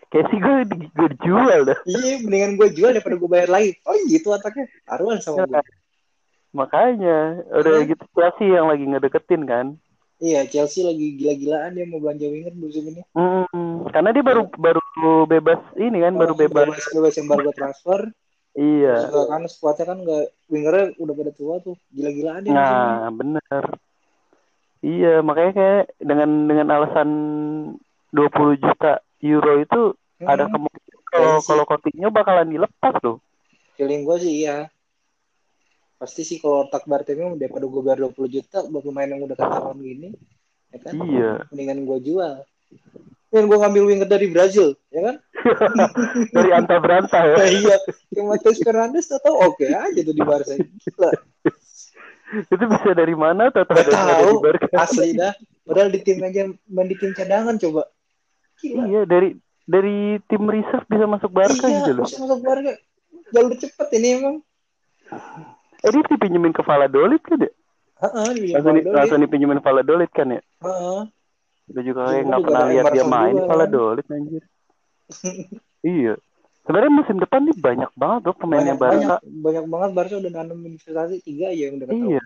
Sih 0.07 0.39
gue, 0.39 0.55
di- 0.65 0.91
gue 0.91 1.09
dijual 1.19 1.61
dah. 1.67 1.79
Iya, 1.85 2.23
mendingan 2.23 2.57
gue 2.57 2.69
jual 2.73 2.95
daripada 2.95 3.17
gue 3.19 3.31
bayar 3.31 3.51
lagi. 3.51 3.77
Oh 3.85 3.93
gitu 4.07 4.33
otaknya. 4.33 4.65
Taruhan 4.87 5.19
sama 5.21 5.45
gue. 5.45 5.61
Makanya 6.57 7.19
udah 7.53 7.73
Hmm. 7.85 7.89
gitu 7.91 8.05
Chelsea 8.17 8.49
yang 8.49 8.67
lagi 8.71 8.85
ngedeketin 8.87 9.43
kan. 9.45 9.67
Iya, 10.17 10.49
Chelsea 10.49 10.81
lagi 10.81 11.21
gila-gilaan 11.21 11.77
dia 11.77 11.85
mau 11.85 12.01
belanja 12.01 12.25
winger 12.25 12.57
musim 12.57 12.89
ini. 12.89 13.05
Hmm, 13.13 13.85
karena 13.93 14.17
dia 14.17 14.25
baru 14.25 14.49
baru 14.49 14.81
bebas 15.29 15.61
ini 15.77 16.01
kan, 16.01 16.17
baru 16.17 16.33
bebas. 16.33 16.73
bebas, 16.73 16.87
bebas 16.89 17.15
embargo 17.21 17.51
transfer. 17.53 18.01
Iya. 18.57 19.13
Juga 19.13 19.23
kan 19.29 19.43
skuadnya 19.45 19.85
kan 19.85 19.99
nggak 20.01 20.25
wingernya 20.49 20.85
udah 20.97 21.13
pada 21.13 21.33
tua 21.37 21.55
tuh. 21.61 21.77
Gila-gilaan 21.93 22.49
dia. 22.49 22.57
Nah, 22.57 23.13
bener. 23.13 23.65
Iya, 24.81 25.21
makanya 25.21 25.53
kayak 25.53 25.83
dengan 26.01 26.31
dengan 26.49 26.67
alasan 26.73 27.11
20 28.17 28.57
juta 28.57 29.05
euro 29.29 29.59
itu 29.59 29.83
Hmm, 30.17 30.25
ada 30.25 30.49
kemungkinan 30.49 31.01
kalau 31.05 31.35
sih. 31.37 31.45
kalau 31.45 31.65
Coutinho 31.65 32.09
bakalan 32.09 32.49
dilepas 32.49 32.97
loh. 33.01 33.21
feeling 33.73 34.01
gue 34.03 34.17
sih 34.17 34.35
iya. 34.43 34.73
Pasti 35.97 36.25
sih 36.25 36.37
kalau 36.37 36.65
otak 36.65 36.85
Bartomeu 36.85 37.37
daripada 37.37 37.65
gue 37.65 37.83
bayar 37.83 38.01
20 38.07 38.25
juta 38.31 38.65
buat 38.65 38.81
pemain 38.81 39.05
yang 39.07 39.21
udah 39.23 39.33
ketahuan 39.33 39.77
gini, 39.77 40.13
ya 40.69 40.79
kan? 40.79 40.93
Iya. 40.99 41.33
Mendingan 41.49 41.85
gue 41.85 41.99
jual. 42.03 42.35
Dan 43.27 43.45
gue 43.45 43.59
ngambil 43.59 43.83
winger 43.87 44.09
dari 44.09 44.29
Brazil, 44.29 44.73
ya 44.89 45.01
kan? 45.03 45.17
Dari 46.33 46.51
anta 46.51 46.77
berantah 46.79 47.23
ya. 47.23 47.37
Nah, 47.37 47.49
iya, 47.61 47.77
yang 48.11 48.27
Matheus 48.29 48.61
Fernandes 48.61 49.09
tau 49.09 49.37
oke 49.43 49.65
aja 49.65 50.01
tuh 50.01 50.13
di 50.13 50.23
Barca. 50.23 50.57
Gila, 50.57 51.11
itu 52.43 52.65
bisa 52.67 52.91
dari 52.93 53.13
mana? 53.13 53.49
Ada 53.49 53.65
tahu, 53.65 54.31
di 54.33 54.43
Barca. 54.43 54.67
asli 54.75 55.13
dah. 55.13 55.33
Padahal 55.63 55.89
di 55.89 56.01
tim 56.01 56.21
aja 56.21 56.45
main 56.67 56.89
di 56.89 56.97
tim 56.97 57.13
cadangan 57.13 57.57
coba. 57.59 57.85
Gila. 58.57 58.83
Iya, 58.87 59.03
dari 59.05 59.29
dari 59.67 59.97
tim 60.27 60.43
reserve 60.47 60.87
bisa 60.87 61.05
masuk 61.05 61.31
Barca 61.31 61.67
iya, 61.67 61.83
gitu 61.83 61.91
loh. 61.97 62.07
bisa 62.07 62.19
masuk 62.23 62.41
Barca. 62.41 62.73
Jalur 63.35 63.55
cepet 63.59 63.89
ini 63.99 64.09
emang. 64.17 64.37
Eh 65.83 65.91
dia 65.91 66.03
dipinjemin 66.03 66.55
ke 66.55 66.63
Valladolid 66.63 67.23
kan 67.23 67.39
ya? 67.43 67.53
Heeh, 67.97 68.29
di 68.37 68.47
Langsung, 68.53 68.75
di, 68.77 68.83
langsung 68.87 69.21
dipinjemin 69.21 69.61
Valladolid 69.61 70.11
kan 70.13 70.29
ya? 70.31 70.41
Heeh. 70.63 71.01
Gue 71.67 71.83
juga 71.83 72.01
kayak 72.07 72.23
nggak 72.25 72.41
pernah 72.47 72.65
lihat 72.71 72.85
dia 72.95 73.05
main 73.05 73.35
juga 73.35 73.43
kan. 73.43 73.49
Valladolid 73.51 74.07
anjir. 74.07 74.43
iya. 75.99 76.15
Sebenarnya 76.67 76.93
musim 76.93 77.17
depan 77.23 77.47
nih 77.47 77.57
banyak 77.59 77.91
banget 77.95 78.21
tuh 78.27 78.35
pemainnya 78.35 78.75
Banyak, 78.75 78.83
banyak, 78.83 79.07
Barca. 79.07 79.43
banyak 79.47 79.65
banget 79.71 79.91
Barca 79.95 80.15
udah 80.19 80.33
nanam 80.35 80.59
investasi 80.63 81.17
tiga 81.23 81.47
aja 81.51 81.63
yang 81.71 81.75
udah 81.79 81.87
ketahuan. 81.87 82.11
Iya. 82.11 82.23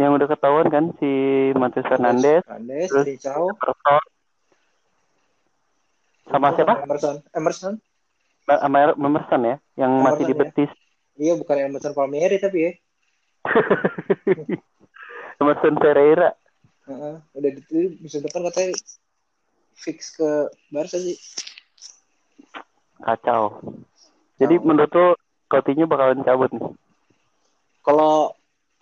Yang 0.00 0.10
udah 0.16 0.28
ketahuan 0.28 0.66
kan 0.68 0.84
si 1.00 1.10
Matheus 1.52 1.88
Fernandes, 1.88 2.42
Fernandes, 2.44 2.88
Terus- 2.88 3.06
Emerson, 3.08 3.52
sama 6.32 6.48
siapa? 6.56 6.74
Emerson. 6.82 7.16
Emerson. 7.36 7.74
Sama 8.48 8.76
Emerson 8.96 9.42
ya, 9.44 9.56
yang 9.78 9.92
masih 10.02 10.24
di 10.26 10.34
Emerson, 10.34 10.40
ya. 10.40 10.40
betis. 10.40 10.70
Iya, 11.20 11.32
bukan 11.36 11.56
Emerson 11.60 11.92
Palmieri 11.94 12.40
tapi 12.40 12.58
ya. 12.64 12.72
Emerson 15.40 15.76
Pereira. 15.76 16.32
Heeh, 16.88 17.14
udah 17.38 17.50
di 17.54 17.80
musim 18.02 18.26
depan 18.26 18.42
katanya 18.50 18.74
fix 19.78 20.16
ke 20.16 20.50
Barca 20.74 20.98
sih. 20.98 21.14
Kacau. 23.02 23.62
Jadi 24.40 24.54
Kacau. 24.58 24.66
menurut 24.66 24.92
lo 24.94 25.08
Coutinho 25.46 25.84
bakalan 25.84 26.24
cabut 26.24 26.48
nih? 26.50 26.64
Kalau 27.84 28.32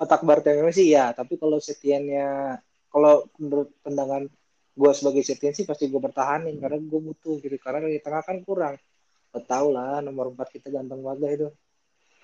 otak 0.00 0.22
Bartomeu 0.24 0.70
sih 0.72 0.92
ya, 0.92 1.12
tapi 1.12 1.36
kalau 1.36 1.58
Setiannya 1.60 2.60
kalau 2.88 3.26
menurut 3.36 3.68
pandangan 3.84 4.28
gue 4.80 4.90
sebagai 4.96 5.20
Setien 5.20 5.52
sih 5.52 5.68
pasti 5.68 5.92
gue 5.92 6.00
bertahanin 6.00 6.56
karena 6.56 6.80
gue 6.80 7.00
butuh 7.04 7.36
gitu 7.44 7.56
karena 7.60 7.84
di 7.84 8.00
tengah 8.00 8.24
kan 8.24 8.40
kurang. 8.40 8.80
Lo 9.36 9.40
tau 9.44 9.68
lah 9.68 10.00
nomor 10.00 10.32
4 10.32 10.48
kita 10.48 10.72
ganteng 10.72 11.04
banget 11.04 11.36
itu. 11.36 11.48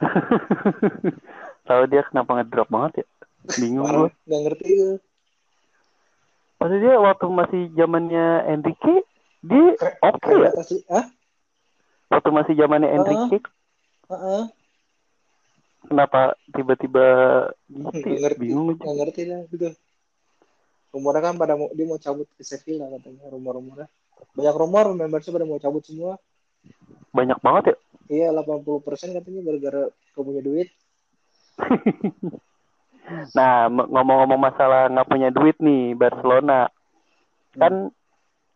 Tahu 1.68 1.82
dia 1.92 2.02
kenapa 2.08 2.40
ngedrop 2.40 2.68
banget 2.72 3.04
ya? 3.04 3.06
Bingung 3.60 3.84
gue. 3.84 4.10
Nggak 4.24 4.40
ngerti 4.48 4.66
itu. 4.72 4.88
Maksudnya 6.56 6.80
dia 6.80 6.94
waktu 6.96 7.26
masih 7.28 7.62
zamannya 7.76 8.26
Enrique, 8.48 9.04
dia 9.44 9.76
oke 10.00 10.32
ya. 10.32 10.50
Kreativitas 10.56 10.68
li- 10.72 10.86
Hah? 10.88 11.04
Waktu 12.08 12.28
masih 12.32 12.54
zamannya. 12.56 12.88
Enrique, 12.96 13.44
Heeh. 14.08 14.42
kenapa 15.86 16.32
tiba-tiba 16.56 17.06
gitu 17.68 17.92
Nggak 17.92 18.08
ya? 18.08 18.20
ngerti. 18.24 18.40
Bingung. 18.40 18.68
Nggak 18.80 18.96
ngerti 19.04 19.20
dah 19.28 19.40
gitu. 19.52 19.68
Rumornya 20.96 21.20
kan 21.20 21.34
pada 21.36 21.60
mau, 21.60 21.68
dia 21.76 21.84
mau 21.84 22.00
cabut 22.00 22.24
ke 22.32 22.40
Sevilla 22.40 22.88
katanya 22.88 23.28
rumor-rumornya. 23.28 23.84
Banyak 24.32 24.56
rumor 24.56 24.84
membernya 24.96 25.28
pada 25.28 25.44
mau 25.44 25.60
cabut 25.60 25.84
semua. 25.84 26.16
Banyak 27.12 27.36
banget 27.44 27.64
ya. 27.68 27.76
Iya 28.06 28.28
80% 28.32 29.12
katanya 29.12 29.40
gara-gara 29.44 29.82
gak 29.92 30.24
punya 30.24 30.40
duit. 30.40 30.68
Nah, 33.38 33.70
ngomong-ngomong 33.70 34.40
masalah 34.40 34.90
nggak 34.90 35.06
punya 35.06 35.30
duit 35.30 35.54
nih 35.62 35.94
Barcelona, 35.94 36.66
kan 37.54 37.94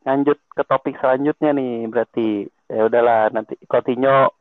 lanjut 0.02 0.42
ke 0.50 0.62
topik 0.66 0.98
selanjutnya 0.98 1.54
nih 1.54 1.86
berarti 1.86 2.28
ya 2.66 2.82
udahlah 2.90 3.30
nanti 3.30 3.54
Coutinho 3.70 4.34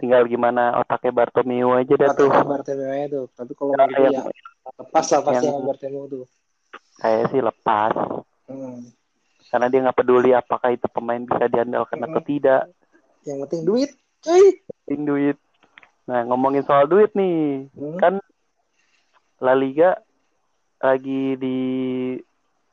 tinggal 0.00 0.24
gimana 0.24 0.80
otaknya 0.80 1.12
Bartomeu 1.12 1.76
aja 1.76 1.92
dah 1.92 2.16
tuh. 2.16 2.32
Bartomeu 2.32 2.88
nya 2.88 3.04
tuh. 3.12 3.24
Tapi 3.36 3.52
kalau 3.52 3.76
Ya, 3.76 3.84
yang- 4.16 4.32
lepas 4.80 5.06
lah 5.12 5.20
pasti 5.20 5.44
yang- 5.44 5.60
Bartomeu 5.68 6.04
tuh. 6.08 6.24
Kayak 6.98 7.30
sih 7.30 7.42
lepas 7.42 7.92
Hmm. 8.44 8.92
karena 9.48 9.66
dia 9.72 9.80
nggak 9.86 9.98
peduli 9.98 10.30
apakah 10.36 10.74
itu 10.74 10.84
pemain 10.92 11.22
bisa 11.22 11.48
diandalkan 11.48 11.96
atau 12.02 12.20
Hmm. 12.20 12.28
tidak. 12.28 12.62
Yang 13.24 13.38
penting 13.46 13.62
duit. 13.64 13.90
Cuy. 14.20 14.44
Penting 14.84 15.02
duit. 15.04 15.36
Nah 16.04 16.20
ngomongin 16.28 16.64
soal 16.64 16.84
duit 16.84 17.12
nih, 17.16 17.68
Hmm. 17.72 17.96
kan 17.96 18.14
La 19.40 19.56
Liga 19.56 19.96
lagi 20.76 21.36
di 21.40 21.58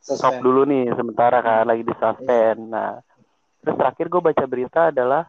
stop 0.01 0.43
dulu 0.43 0.67
nih 0.67 0.91
sementara 0.91 1.39
kan 1.39 1.63
lagi 1.63 1.87
di 1.87 1.93
suspend. 1.95 2.59
Nah, 2.67 2.99
terus 3.61 3.77
terakhir 3.79 4.05
gue 4.11 4.21
baca 4.21 4.43
berita 4.43 4.81
adalah 4.91 5.23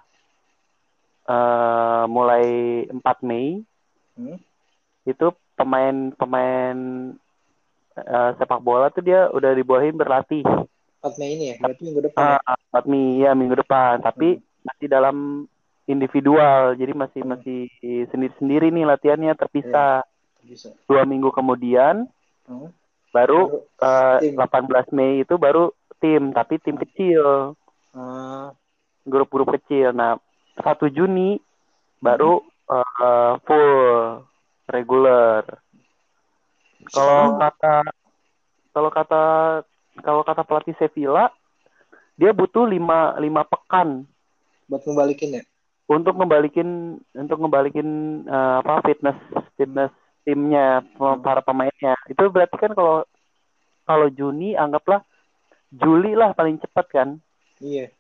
eh 1.23 2.05
mulai 2.11 2.47
4 2.91 3.23
Mei 3.23 3.63
Hmm. 4.19 4.37
itu 5.07 5.27
pemain-pemain 5.55 6.77
eh, 7.97 8.31
sepak 8.37 8.61
bola 8.61 8.89
tuh 8.89 9.05
dia 9.05 9.29
udah 9.29 9.53
dibolehin 9.53 9.97
berlatih 9.97 10.43
4 11.03 11.19
Mei 11.19 11.35
ini 11.35 11.45
ya. 11.51 11.57
Berarti 11.59 11.83
minggu 11.83 12.03
depan 12.07 12.23
ya. 12.23 12.39
ah, 12.47 12.59
4 12.79 12.87
Mei 12.87 13.21
ya 13.21 13.31
minggu 13.35 13.57
depan, 13.59 13.99
tapi 13.99 14.39
masih 14.63 14.87
dalam 14.87 15.45
individual, 15.85 16.79
jadi 16.79 16.95
masih 16.95 17.27
Hmm. 17.27 17.35
masih 17.35 17.67
sendiri-sendiri 18.09 18.71
nih 18.71 18.87
latihannya 18.87 19.35
terpisah. 19.35 20.07
Bisa. 20.43 20.71
Dua 20.87 21.03
minggu 21.03 21.35
kemudian 21.35 22.07
Hmm. 22.47 22.71
baru 23.11 23.67
Baru 23.67 23.67
eh, 23.83 24.19
tim. 24.31 24.39
18 24.39 24.89
Mei 24.95 25.27
itu 25.27 25.35
baru 25.37 25.75
tim, 25.99 26.31
tapi 26.31 26.63
tim 26.63 26.79
kecil. 26.79 27.59
Ah, 27.93 28.55
grup-grup 29.03 29.59
kecil. 29.59 29.91
Nah, 29.91 30.17
1 30.57 30.87
Juni 30.87 31.37
baru 31.99 32.41
eh, 32.71 33.35
full 33.43 33.71
reguler. 34.71 35.43
Kalau 36.91 37.39
Sekarang- 37.39 37.39
kata 37.39 37.75
kalau 38.73 38.91
kata 38.91 39.23
kalau 40.03 40.23
kata 40.25 40.43
pelatih 40.43 40.75
Sevilla 40.81 41.29
dia 42.17 42.33
butuh 42.33 42.65
lima 42.67 43.15
lima 43.21 43.45
pekan. 43.45 44.09
Buat 44.67 44.83
ngebalikin 44.89 45.37
ya? 45.39 45.43
Untuk 45.91 46.17
ngebalikin 46.17 46.97
untuk 47.13 47.37
ngebalikin 47.39 47.89
eh, 48.25 48.55
apa 48.65 48.81
fitness 48.83 49.19
fitness 49.55 49.93
timnya 50.25 50.81
para 51.21 51.43
pemainnya. 51.45 51.95
Itu 52.09 52.31
berarti 52.33 52.57
kan 52.57 52.73
kalau 52.73 53.05
kalau 53.85 54.07
Juni 54.09 54.55
anggaplah 54.55 55.03
Juli 55.73 56.13
lah 56.17 56.33
paling 56.33 56.61
cepat 56.61 56.87
kan? 56.89 57.09
Iya. 57.61 57.91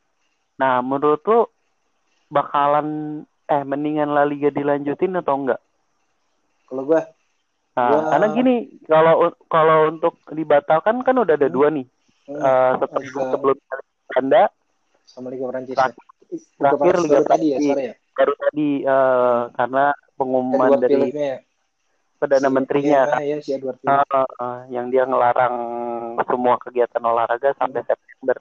Nah 0.60 0.80
menurut 0.80 1.20
lu 1.24 1.44
bakalan 2.28 3.20
eh 3.46 3.62
mendingan 3.66 4.12
La 4.12 4.24
Liga 4.24 4.48
dilanjutin 4.48 5.18
atau 5.20 5.34
enggak? 5.36 5.60
Kalau 6.68 6.88
gua 6.88 7.04
nah 7.73 7.88
Gua- 7.88 8.05
karena 8.11 8.26
gini 8.31 8.55
kalau 8.85 9.14
kalau 9.47 9.79
untuk 9.88 10.14
dibatalkan 10.29 11.00
kan 11.00 11.17
udah 11.17 11.35
ada 11.35 11.49
Hmm. 11.49 11.55
dua 11.55 11.69
nih 11.69 11.87
hmm, 12.29 12.37
Eh, 12.37 12.71
setelah 12.79 13.00
Liga- 13.00 13.31
sebelum 13.31 13.57
Anda 14.12 14.43
sama 15.05 15.29
Liga 15.29 15.45
Prancis 15.47 15.73
Terakhir- 15.73 15.97
ya. 15.97 16.12
Liga 16.33 16.69
terakhir 16.71 16.95
Liga 17.00 17.21
tadi 17.23 17.47
ya 17.47 17.59
sore 17.59 17.83
ya 17.83 17.95
baru 18.12 18.33
tadi 18.38 18.69
eh, 18.83 19.41
karena 19.52 19.85
pengumuman 20.14 20.69
Edward 20.71 20.83
dari 20.83 21.00
ya 21.11 21.37
perdana 22.14 22.47
Si- 22.47 22.55
menterinya 22.55 23.00
iya, 23.19 23.26
ya 23.26 23.37
si 23.41 23.50
Edward 23.50 23.79
Ah, 23.83 24.05
ah, 24.37 24.59
yang 24.69 24.87
dia 24.88 25.02
ngelarang 25.02 25.57
semua 26.23 26.55
kegiatan 26.57 27.02
olahraga 27.02 27.50
sampai 27.52 27.83
September. 27.83 28.37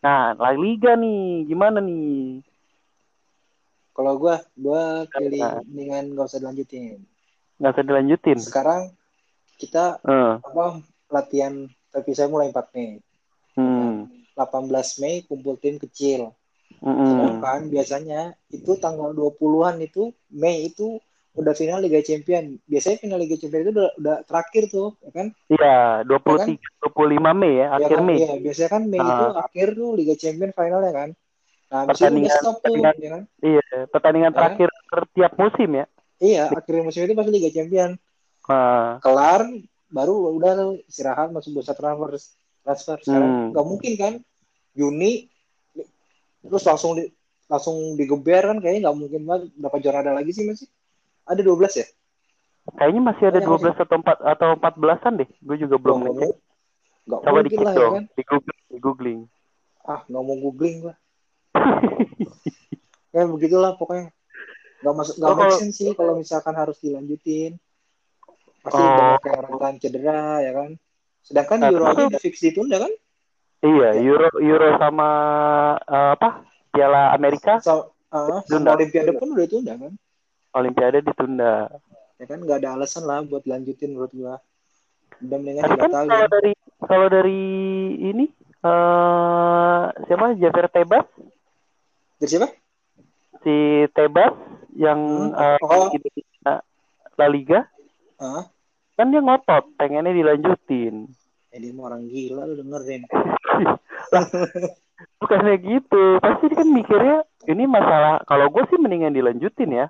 Nah, 0.00 0.32
La 0.32 0.54
Liga 0.54 0.94
nih, 0.94 1.44
gimana 1.44 1.76
nih? 1.76 2.40
kalau 3.90 4.16
gua 4.16 4.38
gua 4.54 5.02
pilih 5.10 5.42
Nah. 5.42 5.60
dengan 5.66 6.02
nggak 6.06 6.24
usah 6.24 6.38
dilanjutin 6.38 7.02
Nggak 7.60 7.70
usah 7.70 7.84
dilanjutin. 7.84 8.38
sekarang 8.40 8.82
kita 9.54 10.00
Eh, 10.02 10.34
apa 10.40 10.80
latihan 11.06 11.52
terpisah 11.90 12.24
mulai 12.26 12.48
4 12.48 12.72
Mei 12.72 12.96
hmm, 13.52 14.08
18 14.32 14.40
Mei 14.98 15.20
kumpul 15.22 15.54
tim 15.54 15.76
kecil 15.76 16.32
mm-mm. 16.78 17.04
sedangkan 17.04 17.68
biasanya 17.68 18.20
itu 18.48 18.72
tanggal 18.76 19.12
20-an 19.12 19.76
itu 19.80 20.08
Mei 20.30 20.64
itu 20.66 20.96
udah 21.32 21.52
final 21.52 21.78
Liga 21.78 22.00
Champion 22.00 22.56
biasanya 22.64 22.96
final 22.98 23.18
Liga 23.18 23.36
Champion 23.36 23.62
itu 23.62 23.72
udah, 23.72 23.90
udah 23.94 24.16
terakhir 24.24 24.62
tuh 24.66 24.96
ya 25.00 25.10
kan 25.12 25.26
Iya, 25.46 25.76
23 26.02 26.56
25 26.80 26.96
Mei 27.36 27.52
ya, 27.54 27.66
Ya 27.66 27.76
akhir 27.76 27.90
kan? 27.92 28.04
Mei. 28.04 28.16
Iya, 28.18 28.32
biasanya 28.38 28.70
kan 28.70 28.82
Mei 28.84 28.98
itu 28.98 29.24
Ah. 29.26 29.44
akhir 29.44 29.66
tuh 29.74 29.88
Liga 29.92 30.14
Champion 30.16 30.50
finalnya 30.50 30.92
kan 30.96 31.10
nah 31.68 31.86
Pertandingan- 31.86 32.34
stop 32.34 32.56
tuh 32.56 32.72
pertandingan- 32.72 32.96
ya 32.98 33.10
kan 33.10 33.22
Iya, 33.42 33.62
pertandingan 33.86 34.32
Ah. 34.32 34.36
terakhir 34.40 34.68
tiap 35.12 35.32
musim 35.36 35.70
ya. 35.72 35.86
Iya 36.20 36.52
akhir 36.52 36.84
musim 36.84 37.08
itu 37.08 37.16
pasti 37.16 37.30
Liga 37.32 37.50
Champion. 37.50 37.96
Nah, 38.50 38.98
kelar 39.00 39.46
baru 39.90 40.34
udah 40.38 40.78
istirahat 40.86 41.34
masuk 41.34 41.60
bursa 41.60 41.74
transfer 41.74 42.18
transfer 42.62 42.98
sekarang. 43.02 43.30
Hmm. 43.30 43.48
nggak 43.56 43.66
mungkin 43.66 43.92
kan? 43.98 44.14
Juni 44.76 45.26
terus 46.40 46.64
langsung 46.64 46.96
di, 46.96 47.10
langsung 47.50 47.98
digeber 47.98 48.54
kan? 48.54 48.58
Kayaknya 48.62 48.80
nggak 48.88 48.96
mungkin 48.96 49.20
banget. 49.26 49.42
Berapa 49.58 49.76
juara 49.82 49.98
ada 50.04 50.12
lagi 50.14 50.30
sih 50.30 50.44
masih 50.46 50.68
ada 51.26 51.40
12 51.42 51.80
ya? 51.80 51.86
Kayaknya 52.76 53.02
masih 53.02 53.24
ada 53.32 53.40
Kayaknya 53.42 53.74
12 53.74 53.84
atau 53.84 53.96
4 53.98 54.32
atau 54.36 54.48
14-an 54.60 55.12
deh. 55.18 55.30
Gue 55.42 55.56
juga 55.58 55.76
belum 55.80 55.98
ngecek. 56.06 56.30
Coba 57.10 57.28
mungkin 57.34 57.46
dikit 57.50 57.66
lah 57.66 57.74
ya 57.74 57.80
dong, 57.80 57.94
kan? 57.96 58.04
Di 58.14 58.22
googling, 58.22 58.62
di 58.70 58.78
googling. 58.78 59.20
ah 59.80 60.04
nggak 60.06 60.22
mau 60.22 60.36
googling 60.36 60.76
gua 60.84 60.94
ya 63.16 63.24
begitulah 63.26 63.74
pokoknya 63.80 64.12
nggak 64.80 64.94
masuk 64.96 65.14
nggak 65.16 65.28
Oh, 65.28 65.34
make 65.34 65.42
kalau- 65.44 65.58
sense 65.58 65.76
sih 65.76 65.90
kalau 65.92 66.12
misalkan 66.16 66.54
harus 66.54 66.76
dilanjutin. 66.78 67.52
Pasti 68.60 68.76
Oh. 68.76 68.92
banyak 68.92 69.22
yang 69.24 69.40
rentan 69.46 69.74
cedera 69.78 70.20
ya 70.38 70.52
kan? 70.52 70.70
Sedangkan 71.20 71.58
Nah, 71.60 71.68
Euro 71.70 71.84
aja 71.86 72.02
udah 72.06 72.20
fix 72.20 72.40
ditunda 72.40 72.76
kan? 72.76 72.92
Iya, 73.60 73.88
Euro 74.00 74.28
Euro 74.38 74.68
sama 74.76 75.08
eh, 75.80 76.10
apa? 76.16 76.44
Piala 76.70 77.12
Amerika? 77.12 77.60
So, 77.60 77.92
sama 78.06 78.40
Ditunda. 78.42 78.74
Olimpiade 78.74 79.12
pun 79.14 79.28
udah 79.32 79.44
ditunda 79.44 79.72
kan? 79.76 79.92
Olimpiade 80.52 80.98
ditunda. 81.00 81.52
ya 82.16 82.26
kan? 82.26 82.38
Nggak 82.38 82.58
ada 82.60 82.68
alasan 82.74 83.04
lah 83.04 83.20
buat 83.22 83.44
lanjutin 83.44 83.92
menurut 83.92 84.12
gua. 84.12 84.36
Udah 85.20 85.36
mendingan 85.36 85.62
Tapi 85.62 85.76
kan 85.78 85.90
kalau 86.04 86.28
dari 86.30 86.52
kalau 86.80 87.06
dari 87.08 87.40
ini 87.98 88.24
eh 88.60 89.82
siapa? 90.04 90.36
Javier 90.36 90.68
Tebas? 90.68 91.06
Dari 92.16 92.28
siapa 92.28 92.48
si 93.42 93.56
Tebas 93.92 94.34
yang 94.74 95.00
Hmm. 95.30 95.34
eh, 95.34 95.58
Oh. 95.62 95.88
di 95.90 96.10
La 97.16 97.26
Liga 97.26 97.64
ah 98.18 98.44
kan 98.94 99.08
dia 99.08 99.20
ngotot 99.20 99.64
pengennya 99.74 100.12
dilanjutin. 100.12 101.08
dia 101.50 101.72
mau 101.72 101.88
orang 101.88 102.04
gila 102.06 102.44
lu 102.44 102.54
dengerin 102.56 103.02
Bukannya 105.16 105.56
gitu, 105.58 106.20
pasti 106.20 106.44
dia 106.46 106.60
kan 106.60 106.68
mikirnya 106.68 107.16
ini 107.48 107.64
masalah. 107.64 108.20
Kalau 108.28 108.52
gue 108.52 108.60
sih 108.68 108.76
mendingan 108.76 109.16
dilanjutin 109.16 109.72
ya. 109.72 109.86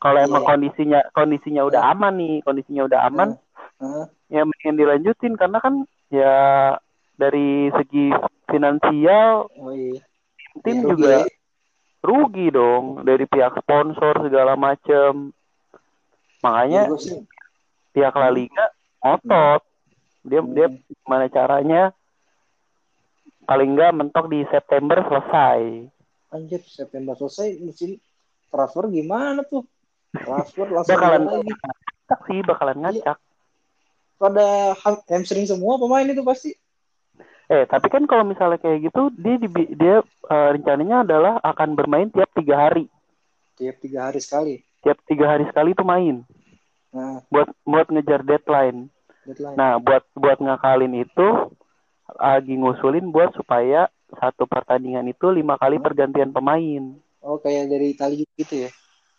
Kalau 0.00 0.24
emang 0.24 0.40
Iya. 0.40 0.48
kondisinya 0.48 1.00
kondisinya 1.12 1.62
udah 1.68 1.92
aman 1.92 2.16
nih, 2.16 2.34
kondisinya 2.40 2.88
udah 2.88 3.00
aman, 3.04 3.36
ah 3.78 4.08
ya 4.28 4.48
mendingan 4.48 4.80
dilanjutin 4.80 5.36
karena 5.36 5.58
kan 5.60 5.84
ya 6.08 6.34
dari 7.16 7.68
segi 7.74 8.12
finansial 8.48 9.48
oh 9.50 9.72
iya 9.72 10.00
tim 10.64 10.80
Ya, 10.80 10.84
juga. 10.88 11.16
Rugi 11.98 12.48
dong 12.48 13.02
dari 13.02 13.24
pihak 13.24 13.58
sponsor 13.58 14.22
segala 14.22 14.54
macem. 14.54 15.34
Makanya 16.38 16.86
sih 16.96 17.18
pihak 17.90 18.14
La 18.14 18.30
Liga 18.30 18.64
ngotot. 18.98 19.62
Dia 20.22 20.40
Hmm. 20.40 20.52
dia 20.52 20.66
gimana 20.68 21.26
caranya 21.26 21.82
paling 23.42 23.74
nggak 23.74 23.94
mentok 23.94 24.28
di 24.28 24.44
September 24.46 25.00
selesai. 25.02 25.88
anjir 26.28 26.60
September 26.60 27.16
selesai 27.16 27.56
musim 27.58 27.96
transfer 28.46 28.84
gimana 28.86 29.40
tuh 29.42 29.64
transfer 30.12 30.68
langsung 30.76 30.92
Bakalan 30.92 31.24
lagi 31.24 31.48
ngacak 31.48 32.20
sih, 32.28 32.38
bakalan 32.44 32.78
ngacak. 32.78 33.16
pada 34.14 34.46
ha- 34.74 35.04
hamstring 35.08 35.48
semua 35.48 35.78
pemain 35.78 36.04
itu 36.04 36.20
pasti 36.20 36.52
Eh, 37.48 37.64
tapi 37.64 37.88
kan 37.88 38.04
kalau 38.04 38.28
misalnya 38.28 38.60
kayak 38.60 38.92
gitu, 38.92 39.08
dia 39.16 39.36
di- 39.40 39.72
dia 39.72 39.96
eh, 40.04 40.48
rencananya 40.52 41.00
adalah 41.00 41.34
akan 41.40 41.72
bermain 41.72 42.12
tiap 42.12 42.28
tiga 42.36 42.68
hari. 42.68 42.84
tiap 43.58 43.74
tiga 43.82 44.06
hari 44.06 44.20
sekali. 44.22 44.54
Tiap 44.86 45.02
tiga 45.08 45.34
hari 45.34 45.42
sekali 45.50 45.74
itu 45.74 45.82
main. 45.82 46.22
Nah. 46.94 47.26
Buat 47.26 47.50
buat 47.66 47.86
ngejar 47.90 48.22
deadline. 48.22 48.86
deadline. 49.26 49.56
Nah, 49.58 49.82
buat 49.82 50.06
buat 50.14 50.38
ngakalin 50.38 50.94
itu 51.02 51.28
lagi 52.14 52.54
ngusulin 52.54 53.10
buat 53.10 53.34
supaya 53.34 53.90
satu 54.14 54.46
pertandingan 54.46 55.10
itu 55.10 55.26
lima 55.28 55.58
kali 55.58 55.76
pergantian 55.82 56.30
pemain. 56.30 56.96
oh 57.18 57.36
kayak 57.42 57.66
dari 57.68 57.92
Itali 57.92 58.24
gitu 58.38 58.68
ya? 58.68 58.70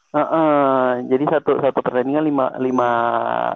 Heeh, 0.10 1.06
jadi 1.06 1.24
satu 1.38 1.62
satu 1.62 1.80
pertandingan 1.86 2.26
lima 2.26 2.46
lima 2.58 2.89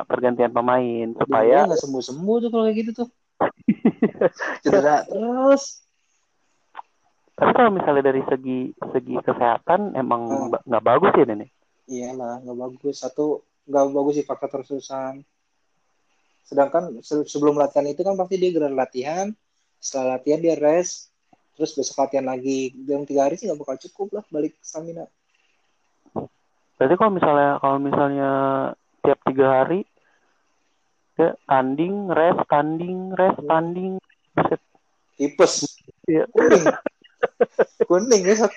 pergantian 0.05 0.53
pemain 0.53 1.07
supaya 1.17 1.65
nggak 1.65 1.81
sembuh 1.81 2.03
sembuh 2.03 2.35
tuh 2.45 2.49
kalau 2.53 2.63
kayak 2.69 2.77
gitu 2.85 2.91
tuh 3.01 3.07
cedera 4.63 5.03
terus. 5.03 5.81
Tapi 7.33 7.51
kalau 7.51 7.73
misalnya 7.73 8.03
dari 8.07 8.21
segi 8.23 8.59
segi 8.93 9.15
kesehatan 9.19 9.93
emang 9.93 10.21
Hmm. 10.29 10.53
nggak 10.63 10.85
bagus 10.85 11.13
ya 11.13 11.25
nenek. 11.25 11.49
iyalah 11.83 12.39
nggak 12.41 12.57
bagus. 12.59 12.95
Satu 12.99 13.41
nggak 13.65 13.85
bagus 13.91 14.13
sih 14.15 14.25
faktor 14.25 14.61
terusan 14.61 15.23
sedangkan 16.43 16.99
se- 16.99 17.23
sebelum 17.23 17.55
latihan 17.55 17.87
itu 17.87 18.03
kan 18.03 18.13
pasti 18.13 18.35
dia 18.35 18.51
gerak 18.51 18.75
latihan. 18.75 19.31
Setelah 19.79 20.19
latihan 20.19 20.39
dia 20.39 20.55
rest. 20.55 21.09
Terus 21.53 21.71
besok 21.73 22.03
latihan 22.03 22.25
lagi. 22.25 22.73
Dalam 22.75 23.05
tiga 23.05 23.25
hari 23.25 23.37
sih 23.37 23.47
nggak 23.47 23.59
bakal 23.61 23.77
cukup 23.79 24.19
lah 24.19 24.23
balik 24.27 24.53
stamina. 24.59 25.05
Berarti 26.75 26.95
kalau 26.97 27.11
misalnya 27.13 27.49
kalau 27.57 27.77
misalnya 27.79 28.29
tiap 29.01 29.19
tiga 29.23 29.47
hari 29.61 29.85
ya 31.13 31.29
tanding, 31.45 32.09
rest, 32.09 32.41
tanding, 32.49 33.13
rest, 33.13 33.39
tanding. 33.45 33.93
Buset. 34.33 34.61
tipes 35.13 35.53
Iya. 36.09 36.25
kuning 36.33 36.65
kuning 37.85 38.21
ya 38.25 38.49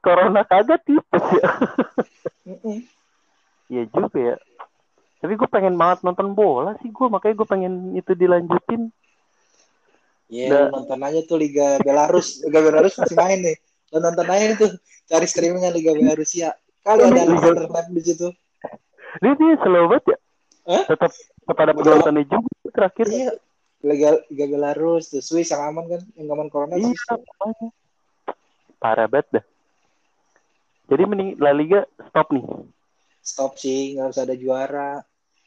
Corona 0.00 0.40
kagak 0.46 0.80
tipes 0.88 1.24
ya. 1.36 1.48
Iya 3.66 3.82
juga 3.90 4.18
ya. 4.18 4.36
Tapi 5.18 5.32
gue 5.34 5.48
pengen 5.50 5.74
banget 5.74 6.06
nonton 6.06 6.32
bola 6.32 6.78
sih 6.80 6.88
gue 6.88 7.06
makanya 7.10 7.34
gue 7.34 7.48
pengen 7.48 7.74
itu 7.98 8.12
dilanjutin. 8.14 8.94
Ya, 10.26 10.50
Udah. 10.50 10.62
lu 10.70 10.74
nonton 10.82 11.00
aja 11.02 11.20
tuh 11.26 11.38
Liga 11.38 11.78
Belarus. 11.82 12.42
Liga 12.46 12.60
Belarus 12.62 12.94
masih 12.98 13.16
main 13.18 13.38
nih. 13.42 13.56
Lu 13.94 13.98
nonton 14.02 14.26
aja 14.26 14.54
tuh. 14.58 14.70
Cari 15.06 15.26
streamingan 15.26 15.74
Liga 15.74 15.94
Belarus 15.94 16.34
ya. 16.34 16.54
Kali 16.82 17.02
ada 17.02 17.26
Liga- 17.26 17.90
di 17.90 18.02
situ. 18.02 18.28
Dia 19.22 19.32
dia 19.34 19.54
slow 19.62 19.90
banget 19.90 20.14
ya. 20.14 20.18
Hah? 20.66 20.82
Tetap 20.94 21.10
kepada 21.46 21.70
penontonnya 21.72 22.26
juga 22.26 22.48
terakhir. 22.74 23.06
Iya. 23.08 23.32
Liga, 23.86 24.18
Liga 24.32 24.46
Belarus, 24.50 25.14
tuh 25.14 25.22
Swiss 25.22 25.52
yang 25.54 25.62
aman 25.70 25.86
kan, 25.86 26.02
yang 26.18 26.26
aman 26.34 26.50
corona 26.50 26.74
Iya, 26.74 26.90
Swiss 26.90 27.02
tuh. 27.06 27.22
makanya. 27.22 27.68
Parah 28.82 29.06
banget 29.06 29.26
dah. 29.40 29.44
Jadi 30.86 31.02
mending 31.06 31.30
La 31.38 31.52
Liga 31.54 31.86
stop 32.10 32.34
nih. 32.34 32.44
Stop 33.22 33.58
sih, 33.58 33.94
nggak 33.94 34.10
usah 34.10 34.22
ada 34.26 34.36
juara. 34.38 35.02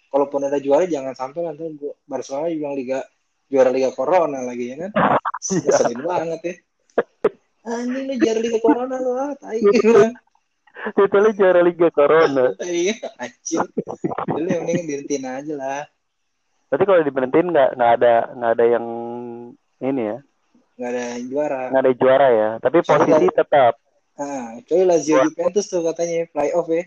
Kalaupun 0.09 0.41
ada 0.47 0.57
juara 0.57 0.89
jangan 0.89 1.13
sampai 1.13 1.45
nanti 1.45 1.69
Barcelona 2.09 2.49
bilang 2.49 2.73
liga 2.73 2.99
juara 3.45 3.69
Liga 3.69 3.93
Corona 3.93 4.41
lagi 4.43 4.73
ya 4.73 4.87
kan. 4.87 4.91
Iya. 5.39 5.71
Ngeselin 5.71 6.01
banget 6.03 6.39
ya. 6.43 6.55
Anjing 7.63 8.05
lu 8.11 8.15
juara 8.19 8.39
Liga 8.43 8.59
Corona 8.59 8.95
lu 8.99 9.11
ah, 9.15 9.31
tai. 9.39 9.63
Titelnya 10.95 11.31
juara 11.33 11.61
Liga 11.61 11.87
Corona. 11.89 12.55
Iya, 12.63 12.95
anjir. 13.15 13.63
Dulu 14.25 14.47
yang 14.47 14.63
mending 14.63 14.85
dihentiin 14.87 15.25
aja 15.25 15.53
lah. 15.53 15.83
Berarti 16.69 16.83
kalau 16.85 17.01
diberhentiin 17.01 17.47
nggak 17.49 17.69
nggak 17.75 17.91
ada 17.97 18.13
nggak 18.31 18.51
ada 18.53 18.65
yang 18.69 18.85
ini 19.79 20.01
ya, 20.05 20.17
Nggak 20.77 20.89
ada 20.89 21.01
yang 21.01 21.23
juara. 21.27 21.61
nggak 21.73 21.81
ada 21.81 21.93
juara 21.95 22.27
ya. 22.29 22.49
Tapi 22.61 22.77
posisi 22.79 23.25
tetap. 23.33 23.73
Ah, 24.13 24.59
coy 24.63 24.83
Lazio 24.83 25.17
Juventus 25.25 25.65
tuh 25.65 25.81
katanya 25.81 26.27
playoff 26.29 26.67
ya. 26.67 26.85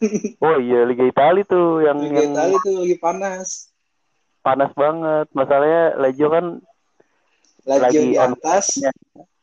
Oh 0.40 0.56
iya 0.56 0.88
Liga 0.88 1.04
Italia 1.04 1.44
tuh 1.44 1.84
yang 1.84 2.00
Liga 2.00 2.24
yang 2.24 2.32
Italia 2.32 2.56
tuh 2.62 2.74
lagi 2.80 2.96
panas. 2.96 3.48
panas 4.40 4.70
banget. 4.72 5.26
Masalahnya 5.32 5.82
Lazio 5.98 6.28
kan 6.28 6.44
Lazio 7.68 7.84
Lagi 8.00 8.00
di 8.00 8.16
on- 8.16 8.32
atas, 8.32 8.66
ya. 8.80 8.88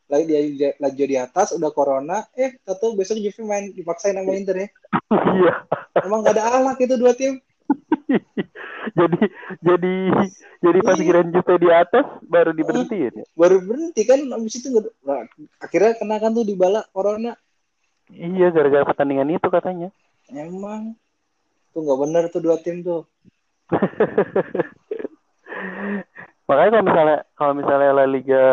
Lagi 0.08 0.24
di 0.24 0.64
Lazio 0.80 1.06
di 1.06 1.16
atas 1.20 1.52
udah 1.52 1.70
corona, 1.70 2.24
eh 2.32 2.56
tahu 2.64 2.96
besok 2.96 3.20
Juve 3.20 3.44
main 3.44 3.68
dipaksain 3.76 4.16
sama 4.16 4.32
Inter 4.32 4.56
ya. 4.56 4.68
iya. 5.38 5.54
Emang 6.00 6.24
gak 6.24 6.40
ada 6.40 6.44
alak 6.56 6.80
itu 6.80 6.96
dua 6.96 7.12
tim. 7.12 7.36
jadi 8.98 9.20
jadi 9.60 9.94
jadi 10.64 10.78
pas 10.80 10.96
Iya. 10.96 11.04
kirain 11.04 11.28
Juve 11.28 11.54
di 11.60 11.68
atas 11.68 12.06
baru 12.24 12.56
diberhentiin 12.56 13.20
ya. 13.20 13.24
Baru 13.36 13.60
berhenti 13.60 14.02
kan 14.08 14.24
abis 14.24 14.64
itu 14.64 14.72
nah, 15.04 15.28
akhirnya 15.60 15.92
kena 16.00 16.16
kan 16.16 16.32
tuh 16.32 16.48
di 16.48 16.56
bala 16.56 16.88
corona. 16.96 17.36
Iya 18.08 18.48
gara-gara 18.48 18.88
pertandingan 18.88 19.28
itu 19.28 19.48
katanya. 19.52 19.92
Emang 20.32 20.96
tuh 21.76 21.84
nggak 21.84 22.00
bener 22.00 22.22
tuh 22.32 22.40
dua 22.40 22.56
tim 22.56 22.80
tuh. 22.80 23.04
Makanya 26.48 26.80
kalau 26.80 26.84
misalnya 26.88 27.18
kalau 27.36 27.52
misalnya 27.52 27.90
La 27.92 28.06
Liga 28.08 28.44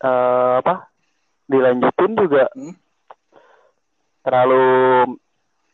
eh, 0.00 0.54
apa 0.58 0.74
dilanjutin 1.44 2.12
juga 2.14 2.44
Hmm? 2.52 2.74
terlalu 4.20 4.64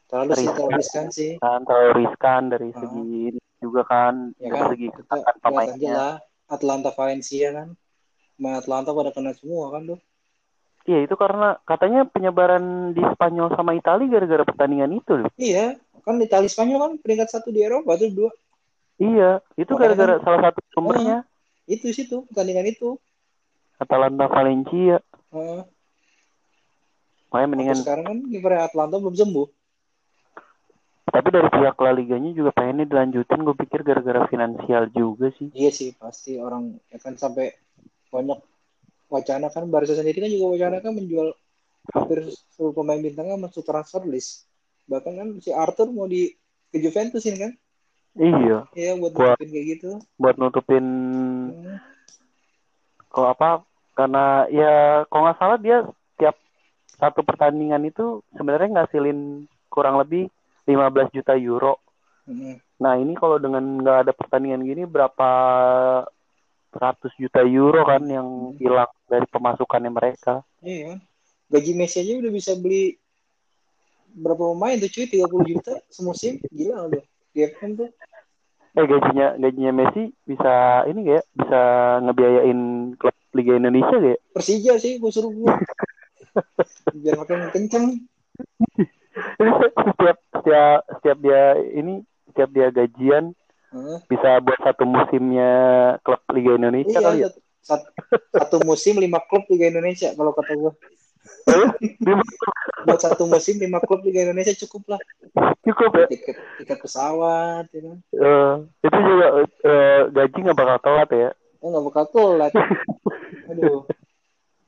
Terlalu 0.06 0.32
Riskan. 0.70 1.10
sih. 1.10 1.34
kan 1.36 1.66
terlalu 1.66 1.90
riskan 2.00 2.42
dari 2.46 2.70
Ah. 2.70 2.78
segi 2.78 3.02
ini 3.28 3.40
juga 3.58 3.82
kan 3.82 4.30
Ya 4.36 4.48
dari 4.48 4.54
kan, 4.54 4.68
segi 4.70 4.86
kita 4.88 5.02
ketakan 5.10 5.34
pemainnya. 5.42 5.92
lah 5.92 6.12
Atlanta 6.46 6.90
Valencia 6.92 7.48
kan. 7.52 7.68
Sama 8.30 8.50
Atlanta 8.54 8.90
pada 8.92 9.10
kena 9.10 9.32
semua 9.32 9.72
kan 9.72 9.82
tuh. 9.84 9.98
Iya 10.84 11.02
itu 11.02 11.14
karena 11.16 11.58
katanya 11.64 12.06
penyebaran 12.06 12.62
di 12.92 13.02
Spanyol 13.02 13.50
sama 13.50 13.74
Italia 13.74 14.06
gara-gara 14.06 14.44
pertandingan 14.44 14.94
itu 14.94 15.12
loh. 15.16 15.30
Iya, 15.34 15.74
kan 16.00 16.14
Italia 16.20 16.46
Spanyol 16.46 16.78
kan 16.80 16.92
peringkat 16.96 17.28
satu 17.28 17.50
di 17.50 17.60
Eropa 17.60 17.98
tuh 17.98 18.06
dua. 18.08 18.30
Iya, 18.96 19.42
itu 19.56 19.66
Makanya 19.68 19.80
gara-gara 19.82 20.14
kan- 20.14 20.22
salah 20.22 20.40
satu 20.46 20.60
sumbernya 20.70 21.18
Itu 21.66 21.90
situ 21.90 22.22
pertandingan 22.24 22.70
itu. 22.70 22.94
Atalanta 23.76 24.26
Valencia. 24.26 24.96
Heeh. 25.30 25.60
Makanya 27.28 27.48
mendingan 27.48 27.74
Sampai 27.74 27.84
sekarang 27.84 28.04
kan 28.06 28.18
kiper 28.26 28.52
Atlanta 28.56 28.96
belum 28.96 29.14
sembuh. 29.14 29.48
tapi 31.06 31.32
dari 31.32 31.48
pihak 31.48 31.76
La 31.80 31.92
Liganya 31.92 32.28
juga 32.30 32.50
pengennya 32.52 32.84
dilanjutin 32.84 33.40
gue 33.40 33.56
pikir 33.56 33.80
gara-gara 33.80 34.26
finansial 34.26 34.90
juga 34.90 35.32
sih. 35.32 35.48
Iya 35.50 35.70
sih 35.70 35.90
pasti 35.92 36.36
orang 36.36 36.76
ya 36.88 36.98
kan 36.98 37.16
sampai 37.16 37.56
banyak 38.10 38.36
wacana 39.08 39.48
kan 39.48 39.64
Barca 39.66 39.96
sendiri 39.96 40.20
kan 40.20 40.28
juga 40.28 40.46
wacana 40.52 40.76
kan 40.78 40.92
menjual 40.92 41.32
hampir 41.94 42.20
seluruh 42.52 42.74
pemain 42.74 43.00
bintangnya 43.00 43.38
masuk 43.38 43.64
transfer 43.64 44.04
list. 44.04 44.44
Bahkan 44.84 45.12
kan 45.14 45.28
si 45.40 45.50
Arthur 45.50 45.88
mau 45.88 46.04
di 46.04 46.36
ke 46.68 46.78
Juventus 46.78 47.24
ini 47.24 47.38
kan. 47.38 47.52
Iya, 48.12 48.58
Iya 48.72 48.92
buat 48.96 49.12
Buat- 49.12 49.36
nutupin 49.36 49.48
kayak 49.48 49.66
gitu. 49.72 49.90
buat 50.16 50.36
nutupin 50.36 50.84
Hmm. 51.46 51.76
Kalau 53.16 53.32
apa 53.32 53.64
karena 53.96 54.44
ya 54.52 54.74
kalau 55.08 55.24
nggak 55.24 55.40
salah 55.40 55.56
dia 55.56 55.88
tiap 56.20 56.36
satu 57.00 57.24
pertandingan 57.24 57.80
itu 57.88 58.20
sebenarnya 58.36 58.84
ngasilin 58.84 59.48
kurang 59.72 59.96
lebih 59.96 60.28
15 60.68 61.16
juta 61.16 61.32
euro. 61.32 61.80
Hmm. 62.28 62.60
Nah 62.76 63.00
ini 63.00 63.16
kalau 63.16 63.40
dengan 63.40 63.64
nggak 63.80 63.98
ada 64.04 64.12
pertandingan 64.12 64.68
gini 64.68 64.84
berapa 64.84 65.30
ratus 66.76 67.16
juta 67.16 67.40
euro 67.40 67.88
kan 67.88 68.04
yang 68.04 68.52
hilang 68.60 68.92
dari 69.08 69.24
pemasukannya 69.24 69.88
mereka. 69.88 70.44
Iya 70.60 70.92
kan. 70.92 70.98
Gaji 71.56 71.72
Messi 71.72 72.04
aja 72.04 72.20
udah 72.20 72.32
bisa 72.36 72.52
beli 72.52 73.00
berapa 74.12 74.52
pemain 74.52 74.76
tuh 74.76 74.92
cuy 74.92 75.06
30 75.08 75.52
juta 75.56 75.72
semusim 75.88 76.40
gila 76.52 76.88
udah 76.88 77.04
di 77.36 77.40
FM 77.44 77.80
tuh 77.80 77.88
Eh 78.76 78.84
gajinya 78.84 79.40
gajinya 79.40 79.72
Messi 79.72 80.12
bisa 80.28 80.84
ini 80.84 81.08
gak 81.08 81.16
ya? 81.16 81.22
Bisa 81.32 81.60
ngebiayain 82.04 82.60
klub 83.00 83.16
Liga 83.32 83.56
Indonesia 83.56 83.96
gak 83.96 84.12
ya? 84.14 84.18
Persija 84.36 84.72
sih 84.76 85.00
gue 85.00 85.10
suruh 85.10 85.32
gue 85.32 85.54
biar 87.00 87.16
makin 87.16 87.48
kenceng 87.52 88.04
setiap 89.80 90.18
setiap 90.32 90.78
setiap 91.00 91.18
dia 91.24 91.56
ini 91.72 92.04
setiap 92.32 92.50
dia 92.52 92.68
gajian 92.68 93.32
Heeh. 93.72 93.98
bisa 94.08 94.40
buat 94.44 94.60
satu 94.60 94.84
musimnya 94.84 95.52
klub 96.04 96.20
Liga 96.32 96.60
Indonesia 96.60 97.00
kali 97.00 97.24
ya. 97.24 97.28
iya 97.28 97.28
satu, 97.64 97.88
satu 98.30 98.56
musim 98.62 99.00
lima 99.00 99.18
klub 99.26 99.48
Liga 99.48 99.72
Indonesia 99.72 100.12
kalau 100.14 100.36
kata 100.36 100.52
gue 100.54 100.72
buat 102.86 103.00
satu 103.02 103.26
musim 103.26 103.58
lima 103.58 103.82
klub 103.82 104.02
Liga 104.06 104.22
Indonesia 104.26 104.54
cukup 104.66 104.96
lah. 104.96 105.00
Cukup 105.66 105.90
ya. 105.98 106.06
tiket 106.06 106.36
tiket 106.62 106.78
pesawat 106.78 107.66
ya 107.74 107.94
Eh, 108.14 108.54
itu 108.86 108.98
juga 109.02 109.26
eh, 109.42 110.00
gaji 110.10 110.38
nggak 110.46 110.58
bakal 110.58 110.78
telat 110.82 111.10
ya. 111.10 111.30
oh 111.62 111.68
nggak 111.72 111.84
bakal 111.90 112.04
telat. 112.14 112.52
Aduh. 113.50 113.86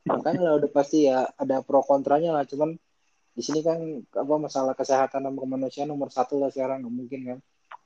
Makanya 0.09 0.41
lah 0.41 0.55
udah 0.59 0.71
pasti 0.73 1.07
ya 1.07 1.29
ada 1.37 1.61
pro 1.63 1.85
kontranya 1.85 2.35
lah. 2.35 2.45
Cuman 2.49 2.75
di 3.37 3.43
sini 3.45 3.63
kan 3.63 3.79
apa 4.03 4.35
masalah 4.41 4.75
kesehatan 4.75 5.23
dan 5.29 5.35
kemanusiaan 5.39 5.87
nomor 5.87 6.11
satu 6.11 6.41
lah 6.43 6.51
sekarang. 6.51 6.83
Nggak 6.83 6.95
mungkin 6.95 7.21
kan? 7.23 7.39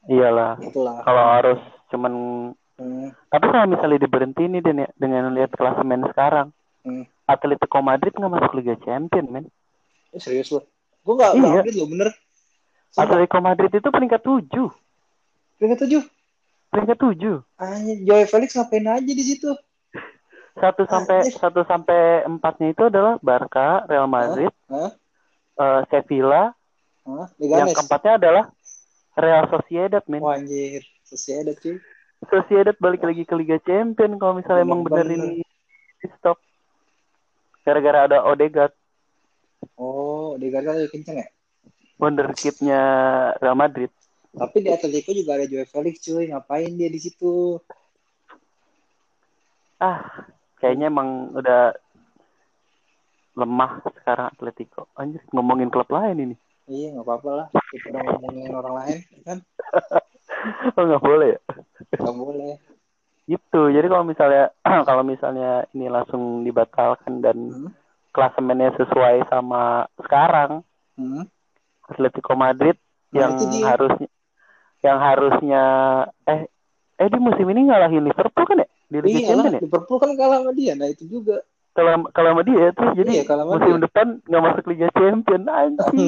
Iyalah. 0.08 0.58
itulah. 0.58 0.98
Kalau 1.04 1.24
harus 1.38 1.61
cuman 1.92 2.12
hmm, 2.80 3.08
tapi 3.30 3.46
kalau 3.52 3.66
misalnya 3.70 3.98
diberhenti 4.02 4.42
nih 4.48 4.61
Den, 4.64 4.82
ya, 4.82 4.88
dengan 4.98 5.30
lihat 5.30 5.54
klasemen 5.54 6.08
sekarang, 6.11 6.50
hmm. 6.85 7.05
Atletico 7.25 7.79
Madrid 7.81 8.12
nggak 8.12 8.33
masuk 8.33 8.53
Liga 8.57 8.75
Champion, 8.83 9.27
men. 9.29 9.45
Eh, 10.12 10.21
serius 10.21 10.53
loh 10.53 10.64
gue 11.03 11.14
nggak 11.18 11.33
Iya. 11.35 11.62
update 11.62 11.79
loh 11.79 11.88
bener 11.90 12.09
Sumpah, 12.92 13.03
Atletico 13.09 13.38
Madrid 13.40 13.73
itu 13.73 13.88
peringkat 13.88 14.21
tujuh, 14.21 14.68
peringkat 15.57 15.79
tujuh 15.88 16.03
peringkat 16.68 16.99
tujuh. 17.01 17.37
Anjir, 17.57 17.97
Joey 18.05 18.27
Felix 18.27 18.53
ngapain 18.53 18.87
aja 18.87 19.12
di 19.12 19.25
situ 19.25 19.51
Satu 20.53 20.85
sampai 20.85 21.25
Anjir. 21.25 21.40
satu 21.40 21.64
sampai 21.64 22.29
empatnya 22.29 22.77
itu 22.77 22.85
adalah 22.85 23.16
Barca, 23.25 23.88
Real 23.88 24.05
Madrid, 24.05 24.53
Hah? 24.68 24.92
eh, 25.57 25.81
Sevilla. 25.88 26.53
Hah? 27.09 27.27
Yang 27.40 27.73
keempatnya 27.73 28.12
adalah 28.21 28.45
Real 29.16 29.45
Sociedad, 29.49 30.05
men. 30.09 30.21
Wah 30.21 30.37
anjir, 30.37 30.85
ada 31.09 31.53
cuy. 31.57 31.77
Sociedad 32.29 32.77
balik 32.79 33.03
lagi 33.03 33.25
ke 33.25 33.35
Liga 33.35 33.59
Champion 33.64 34.21
kalau 34.21 34.38
misalnya 34.38 34.62
emang 34.62 34.85
bener 34.85 35.09
Bener-bener. 35.09 35.40
ini 35.40 35.45
di 35.99 36.07
stop. 36.21 36.38
Gara-gara 37.62 38.11
ada 38.11 38.18
Odegaard, 38.27 38.75
Oh, 39.79 40.35
di 40.38 40.51
Garga 40.51 40.75
lebih 40.75 40.90
kenceng 40.98 41.22
ya? 41.22 41.29
wonderkidnya 42.03 42.83
Real 43.38 43.55
Madrid. 43.55 43.90
Tapi 44.35 44.64
di 44.64 44.70
Atletico 44.75 45.14
juga 45.14 45.38
ada 45.38 45.46
Joey 45.46 45.68
Felix 45.68 46.03
cuy, 46.03 46.27
ngapain 46.33 46.72
dia 46.75 46.90
di 46.90 46.98
situ? 46.98 47.62
Ah, 49.79 50.27
kayaknya 50.59 50.90
emang 50.90 51.31
udah 51.37 51.77
lemah 53.38 53.87
sekarang 53.92 54.35
Atletico. 54.35 54.90
Anjir, 54.98 55.22
ngomongin 55.31 55.70
klub 55.70 55.87
lain 55.94 56.33
ini. 56.33 56.37
Iya, 56.66 56.96
nggak 56.98 57.07
apa-apa 57.07 57.31
lah. 57.31 57.46
Kita 57.70 57.92
udah 57.92 58.03
ngomongin 58.18 58.53
orang 58.57 58.75
lain, 58.83 58.98
kan? 59.22 59.38
oh, 60.79 60.85
nggak 60.87 61.03
boleh 61.03 61.29
ya? 61.37 61.40
Nggak 62.03 62.16
boleh. 62.18 62.53
Gitu. 63.31 63.62
Jadi 63.70 63.87
kalau 63.87 64.05
misalnya 64.07 64.51
kalau 65.03 65.19
misalnya 65.19 65.67
ini 65.75 65.91
langsung 65.91 66.47
dibatalkan 66.47 67.27
dan 67.27 67.35
Hmm? 67.51 67.75
klasemennya 68.15 68.71
sesuai 68.79 69.27
sama 69.27 69.91
sekarang 69.99 70.62
Hmm? 70.95 71.27
Atletico 71.91 72.38
Madrid 72.38 72.79
Nah, 73.11 73.19
yang 73.19 73.35
dia. 73.35 73.67
harusnya 73.67 74.07
yang 74.87 74.99
harusnya 75.03 75.62
eh 76.31 76.47
eh 77.03 77.09
di 77.11 77.19
musim 77.19 77.51
ini 77.51 77.67
ngalahin 77.67 78.07
Liverpool 78.07 78.47
kan 78.47 78.62
ya 78.62 78.69
di 78.87 78.99
Liga 79.03 79.19
Iya 79.19 79.27
Champions 79.27 79.59
ya 79.59 79.61
Liverpool 79.67 79.99
kan 79.99 80.11
kalah 80.15 80.38
sama 80.38 80.55
dia. 80.55 80.73
Nah 80.79 80.87
itu 80.87 81.03
juga. 81.11 81.43
kalau 81.75 82.07
kalau 82.15 82.29
sama 82.31 82.43
dia 82.47 82.71
terus 82.71 82.95
jadi 82.95 83.11
Iya, 83.11 83.23
kalah 83.27 83.43
sama 83.43 83.59
musim 83.59 83.75
dia. 83.75 83.83
depan 83.83 84.07
nggak 84.23 84.43
masuk 84.47 84.65
Liga 84.71 84.88
Champions 84.95 85.47
anjir 85.51 85.91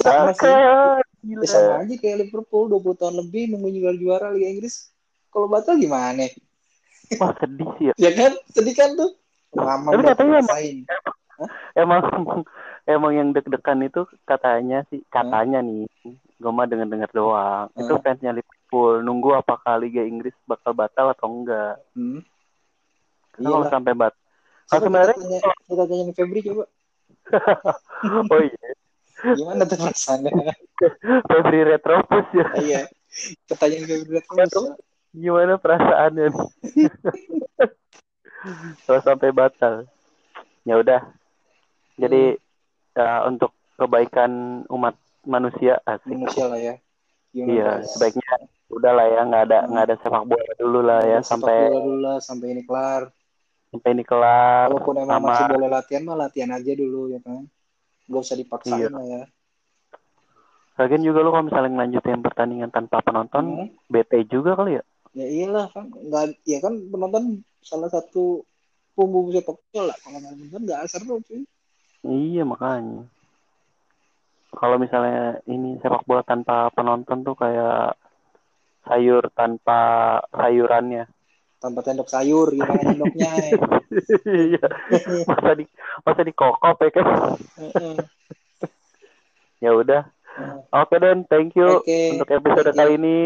sama 0.00 0.24
berantakan 0.32 1.04
gila 1.26 1.44
Ya, 1.44 1.52
sama 1.52 1.72
aja 1.82 1.94
kayak 2.00 2.16
Liverpool 2.24 2.64
20 2.70 2.96
tahun 2.96 3.14
lebih 3.20 3.52
nunggu 3.52 3.68
juara 4.00 4.32
Liga 4.32 4.48
Inggris. 4.48 4.95
Kalau 5.36 5.52
batal 5.52 5.76
gimana? 5.76 6.24
wah 7.20 7.30
sedih 7.36 7.68
sih 7.76 7.84
ya 7.86 7.94
Ya 8.00 8.10
kan? 8.10 8.32
Sedih 8.48 8.72
kan 8.72 8.96
tuh? 8.96 9.12
Lama 9.52 9.92
Tapi 9.92 10.02
katanya 10.02 10.40
emang- 10.40 10.48
emang 11.76 12.00
emang 12.86 13.12
yang 13.12 13.28
deg-degan 13.30 13.84
itu 13.84 14.08
katanya 14.24 14.80
sih 14.88 15.04
katanya 15.06 15.60
nih 15.60 15.84
gue 16.34 16.50
mah 16.50 16.64
denger 16.64 16.88
dengar 16.88 17.10
doang 17.12 17.68
itu 17.74 17.88
Hmm. 17.90 18.00
fansnya 18.00 18.32
Liverpool 18.32 19.00
nunggu 19.00 19.36
apakah 19.36 19.76
Liga 19.76 20.00
Inggris 20.00 20.32
bakal 20.42 20.72
batal 20.72 21.12
atau 21.12 21.28
enggak 21.30 21.76
Hmm. 21.92 22.24
karena 23.30 23.48
kalau 23.50 23.66
sampai 23.68 23.92
bat 23.92 24.12
kita 24.66 24.76
sebenarnya- 24.78 25.12
tanya, 25.14 25.40
kita 25.62 25.84
tanya 25.84 26.12
Febri 26.12 26.40
coba. 26.42 26.64
oh 28.32 28.40
iya 28.40 28.68
Gimana 29.16 29.62
tuh 29.64 29.76
perasaannya? 29.78 30.32
Febri 31.28 31.60
Retropus 31.62 32.26
ya 32.32 32.46
iya. 32.58 32.80
Pertanyaan 33.44 33.84
Febri 33.86 34.20
terus. 34.46 34.72
Gimana 35.16 35.56
perasaannya 35.56 36.28
nih 36.28 36.36
kalau 38.84 39.00
sampai 39.00 39.32
batal 39.32 39.88
ya 40.62 40.76
udah 40.76 41.00
jadi 41.96 42.36
ya, 42.92 43.24
untuk 43.24 43.50
kebaikan 43.74 44.62
umat 44.68 44.94
manusia 45.24 45.80
asik 45.82 46.12
Manusia 46.12 46.44
lah 46.46 46.56
ya. 46.56 46.74
Gimana 47.32 47.48
iya 47.50 47.70
sebaiknya 47.82 48.46
udah 48.68 48.90
lah 48.92 49.06
ya 49.06 49.20
nggak 49.22 49.42
ada 49.46 49.58
nggak 49.66 49.84
ada 49.84 49.94
sepak 49.98 50.22
bola 50.24 50.52
dulu 50.54 50.78
lah 50.80 51.00
ya 51.00 51.18
Sepak 51.20 51.42
sampai 51.42 51.56
bola 51.64 51.80
dulu 51.80 51.98
lah 51.98 52.16
sampai 52.18 52.46
ini 52.50 52.62
kelar. 52.62 53.02
sampai 53.66 53.88
ini 53.92 54.02
kelar 54.02 54.66
Walaupun 54.68 54.94
emang 54.96 55.12
sama 55.12 55.26
masih 55.28 55.44
boleh 55.48 55.68
latihan 55.68 56.02
mah 56.02 56.16
latihan 56.18 56.50
aja 56.50 56.70
dulu 56.72 57.00
ya 57.08 57.18
kan. 57.20 57.42
Gak 58.06 58.20
usah 58.22 58.36
dipaksain 58.36 58.78
Iya. 58.78 58.88
lah 58.88 59.04
ya. 59.04 59.22
Lagian 60.76 61.02
juga 61.02 61.18
lu 61.20 61.30
kalau 61.30 61.42
misalnya 61.42 61.68
ngelanjutin 61.72 62.20
pertandingan 62.20 62.68
tanpa 62.68 63.00
penonton 63.00 63.44
Hmm. 63.48 63.68
bete 63.86 64.22
juga 64.26 64.54
kali 64.54 64.76
ya 64.76 64.82
Ya 65.16 65.24
iyalah 65.24 65.72
kan 65.72 65.88
nggak 65.88 66.44
ya 66.44 66.60
kan 66.60 66.76
penonton 66.92 67.40
salah 67.64 67.88
satu 67.88 68.44
pembunuh 68.92 69.32
sepak 69.32 69.56
bola 69.72 69.96
kalau 70.04 70.20
nggak 70.20 70.34
nonton 70.36 70.60
nggak 70.68 70.84
seru 70.92 71.24
cuy. 71.24 71.40
iya 72.04 72.44
makanya. 72.44 73.08
Kalau 74.52 74.76
misalnya 74.76 75.40
ini 75.48 75.80
sepak 75.80 76.04
bola 76.04 76.20
tanpa 76.20 76.68
penonton 76.76 77.24
tuh 77.24 77.32
kayak 77.32 77.96
sayur 78.84 79.24
tanpa 79.32 79.80
sayurannya. 80.36 81.08
Tanpa 81.64 81.80
tendok 81.80 82.12
sayur 82.12 82.52
gimana 82.52 82.84
tendoknya? 82.84 83.32
Ya. 83.40 83.56
iya. 84.52 84.66
Masa 85.24 85.50
di 85.56 85.64
masa 86.04 86.20
dikokop 86.28 86.76
ya 86.76 86.90
kan? 86.92 87.06
Heeh. 87.56 87.94
ya 89.64 89.70
udah. 89.72 90.04
Oke 90.76 91.00
dan 91.00 91.24
thank 91.24 91.56
you 91.56 91.80
Oke. 91.80 92.12
untuk 92.12 92.28
episode 92.28 92.76
kali 92.76 93.00
ini. 93.00 93.18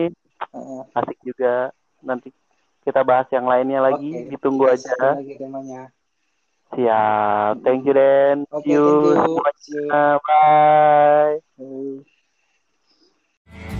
Heeh. 0.54 0.82
asik 0.94 1.18
juga 1.26 1.74
nanti 2.02 2.32
kita 2.84 3.04
bahas 3.04 3.28
yang 3.30 3.46
lainnya 3.46 3.80
lagi. 3.84 4.10
Okay, 4.10 4.28
ditunggu 4.32 4.64
aja. 4.68 4.92
siap. 6.70 7.66
Thank 7.66 7.82
you 7.86 7.94
Ren 7.94 8.46
okay, 8.46 8.62
see 8.62 8.78
you, 8.78 8.86
you. 9.66 9.90
bye, 9.90 10.18
bye. 13.50 13.79